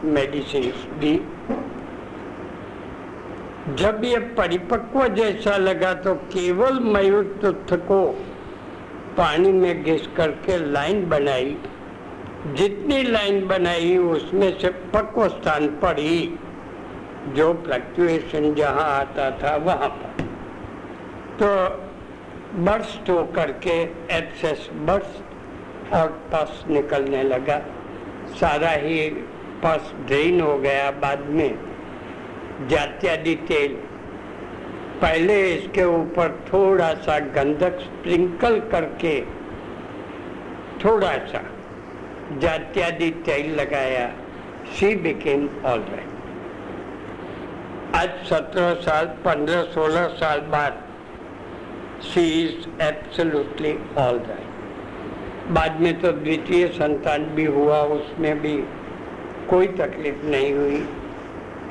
मेडिसिन 0.03 0.71
दी। 0.99 1.15
जब 3.75 4.01
ये 4.03 4.17
परिपक्व 4.17 5.07
जैसा 5.07 5.57
लगा 5.57 5.93
तो 5.93 6.15
केवल 6.15 6.79
मयूर 6.79 7.23
तुथ 7.41 7.77
को 7.77 8.05
पानी 9.17 9.51
में 9.51 9.83
घिस 9.83 10.07
करके 10.07 10.71
लाइन 10.71 11.10
बनाई। 11.10 11.57
जितनी 12.47 13.03
लाइन 13.03 13.47
बनाई, 13.47 13.97
उसमें 13.97 14.60
से 14.60 14.67
पक्व 14.67 15.27
स्थान 15.27 15.67
पर 15.67 15.99
ही 15.99 16.33
जो 17.27 17.53
फ्लक्चुएशन 17.53 18.53
जहाँ 18.53 18.83
आता 18.99 19.31
था, 19.31 19.55
वहाँ 19.55 19.89
पर। 19.89 20.23
तो 21.39 21.47
बर्स्ट 22.63 23.10
होकर 23.10 23.51
करके 23.51 23.81
एक्सेस 24.17 24.69
बर्स्ट 24.73 25.93
और 25.93 26.07
पस 26.07 26.63
निकलने 26.69 27.23
लगा। 27.23 27.62
सारा 28.39 28.69
ही 28.69 29.10
पस 29.63 29.91
ड्रेन 30.07 30.41
हो 30.41 30.57
गया 30.57 30.89
बाद 31.01 31.25
में 31.29 31.51
जात्यादि 32.69 33.35
तेल 33.47 33.75
पहले 35.01 35.35
इसके 35.53 35.83
ऊपर 35.85 36.31
थोड़ा 36.47 36.93
सा 37.01 37.17
गंधक 37.35 37.79
स्प्रिंकल 37.79 38.59
करके 38.71 39.19
थोड़ा 40.83 41.11
सा 41.27 41.41
जात्यादि 42.39 43.09
तेल 43.25 43.53
लगाया। 43.55 44.07
She 44.69 44.95
became 44.95 45.47
all 45.65 45.79
right. 45.81 46.15
आज 47.95 48.09
सत्रह 48.25 48.73
साल, 48.81 49.05
पंद्रह 49.25 49.61
सोलह 49.73 50.07
साल 50.15 50.39
बाद 50.49 50.83
she 52.03 52.25
is 52.43 52.81
absolutely 52.83 53.73
all 53.97 54.17
right. 54.21 55.51
बाद 55.51 55.79
में 55.81 55.93
तो 56.01 56.11
द्वितीय 56.13 56.67
संतान 56.73 57.25
भी 57.35 57.45
हुआ, 57.47 57.77
उसमें 57.81 58.39
भी 58.41 58.55
कोई 59.49 59.67
तकलीफ़ 59.77 60.25
नहीं 60.25 60.53
हुई। 60.53 60.86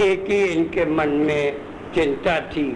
एक 0.03 0.25
ही 0.29 0.43
इनके 0.45 0.85
मन 0.87 1.09
में 1.27 1.57
चिंता 1.95 2.39
थी 2.51 2.69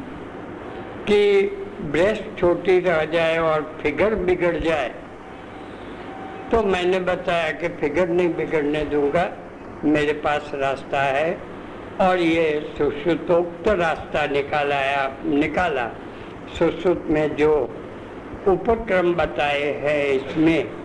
कि 1.09 1.43
ब्रेस्ट 1.83 2.39
छोटी 2.39 2.79
रह 2.81 3.05
जाए 3.05 3.39
और 3.39 3.63
फिगर 3.83 4.15
बिगड़ 4.25 4.57
जाए। 4.57 4.89
तो 6.53 6.63
मैंने 6.65 7.01
बताया 7.01 7.51
कि 7.53 7.69
फिगर 7.81 8.09
नहीं 8.09 8.35
बिगड़ने 8.35 8.85
दूँगा, 8.85 9.29
मेरे 9.85 10.13
पास 10.25 10.51
रास्ता 10.55 11.03
है 11.03 11.37
और 12.01 12.19
ये 12.19 12.49
सुश्रुतोक्त 12.79 13.69
रास्ता 13.69 14.27
निकाला 14.27 14.81
निकाला। 15.25 15.87
सुश्रुत 16.59 17.07
में 17.11 17.37
जो 17.37 17.53
उपक्रम 18.49 19.13
बताए 19.15 19.73
हैं 19.83 20.05
इसमें 20.07 20.80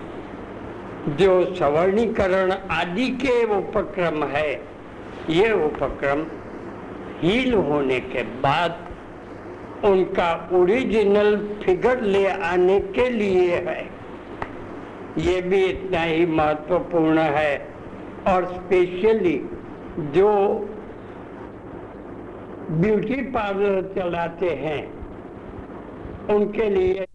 जो 1.07 1.33
सवर्णीकरण 1.55 2.51
आदि 2.51 3.07
के 3.21 3.43
उपक्रम 3.55 4.23
है, 4.25 4.51
ये 5.29 5.51
उपक्रम 5.65 6.25
हील 7.19 7.53
होने 7.53 7.99
के 7.99 8.23
बाद 8.41 8.79
उनका 9.85 10.31
ओरिजिनल 10.53 11.35
फिगर 11.63 12.01
ले 12.01 12.25
आने 12.27 12.79
के 12.95 13.09
लिए 13.09 13.55
है। 13.67 13.81
ये 15.17 15.41
भी 15.41 15.63
इतना 15.63 16.01
ही 16.03 16.25
महत्वपूर्ण 16.25 17.19
है 17.35 17.57
और 18.27 18.45
स्पेशली 18.47 19.37
जो 20.13 20.31
ब्यूटी 22.71 23.21
पार्लर 23.31 23.81
चलाते 23.95 24.49
हैं, 24.57 24.81
उनके 26.35 26.69
लिए 26.69 27.05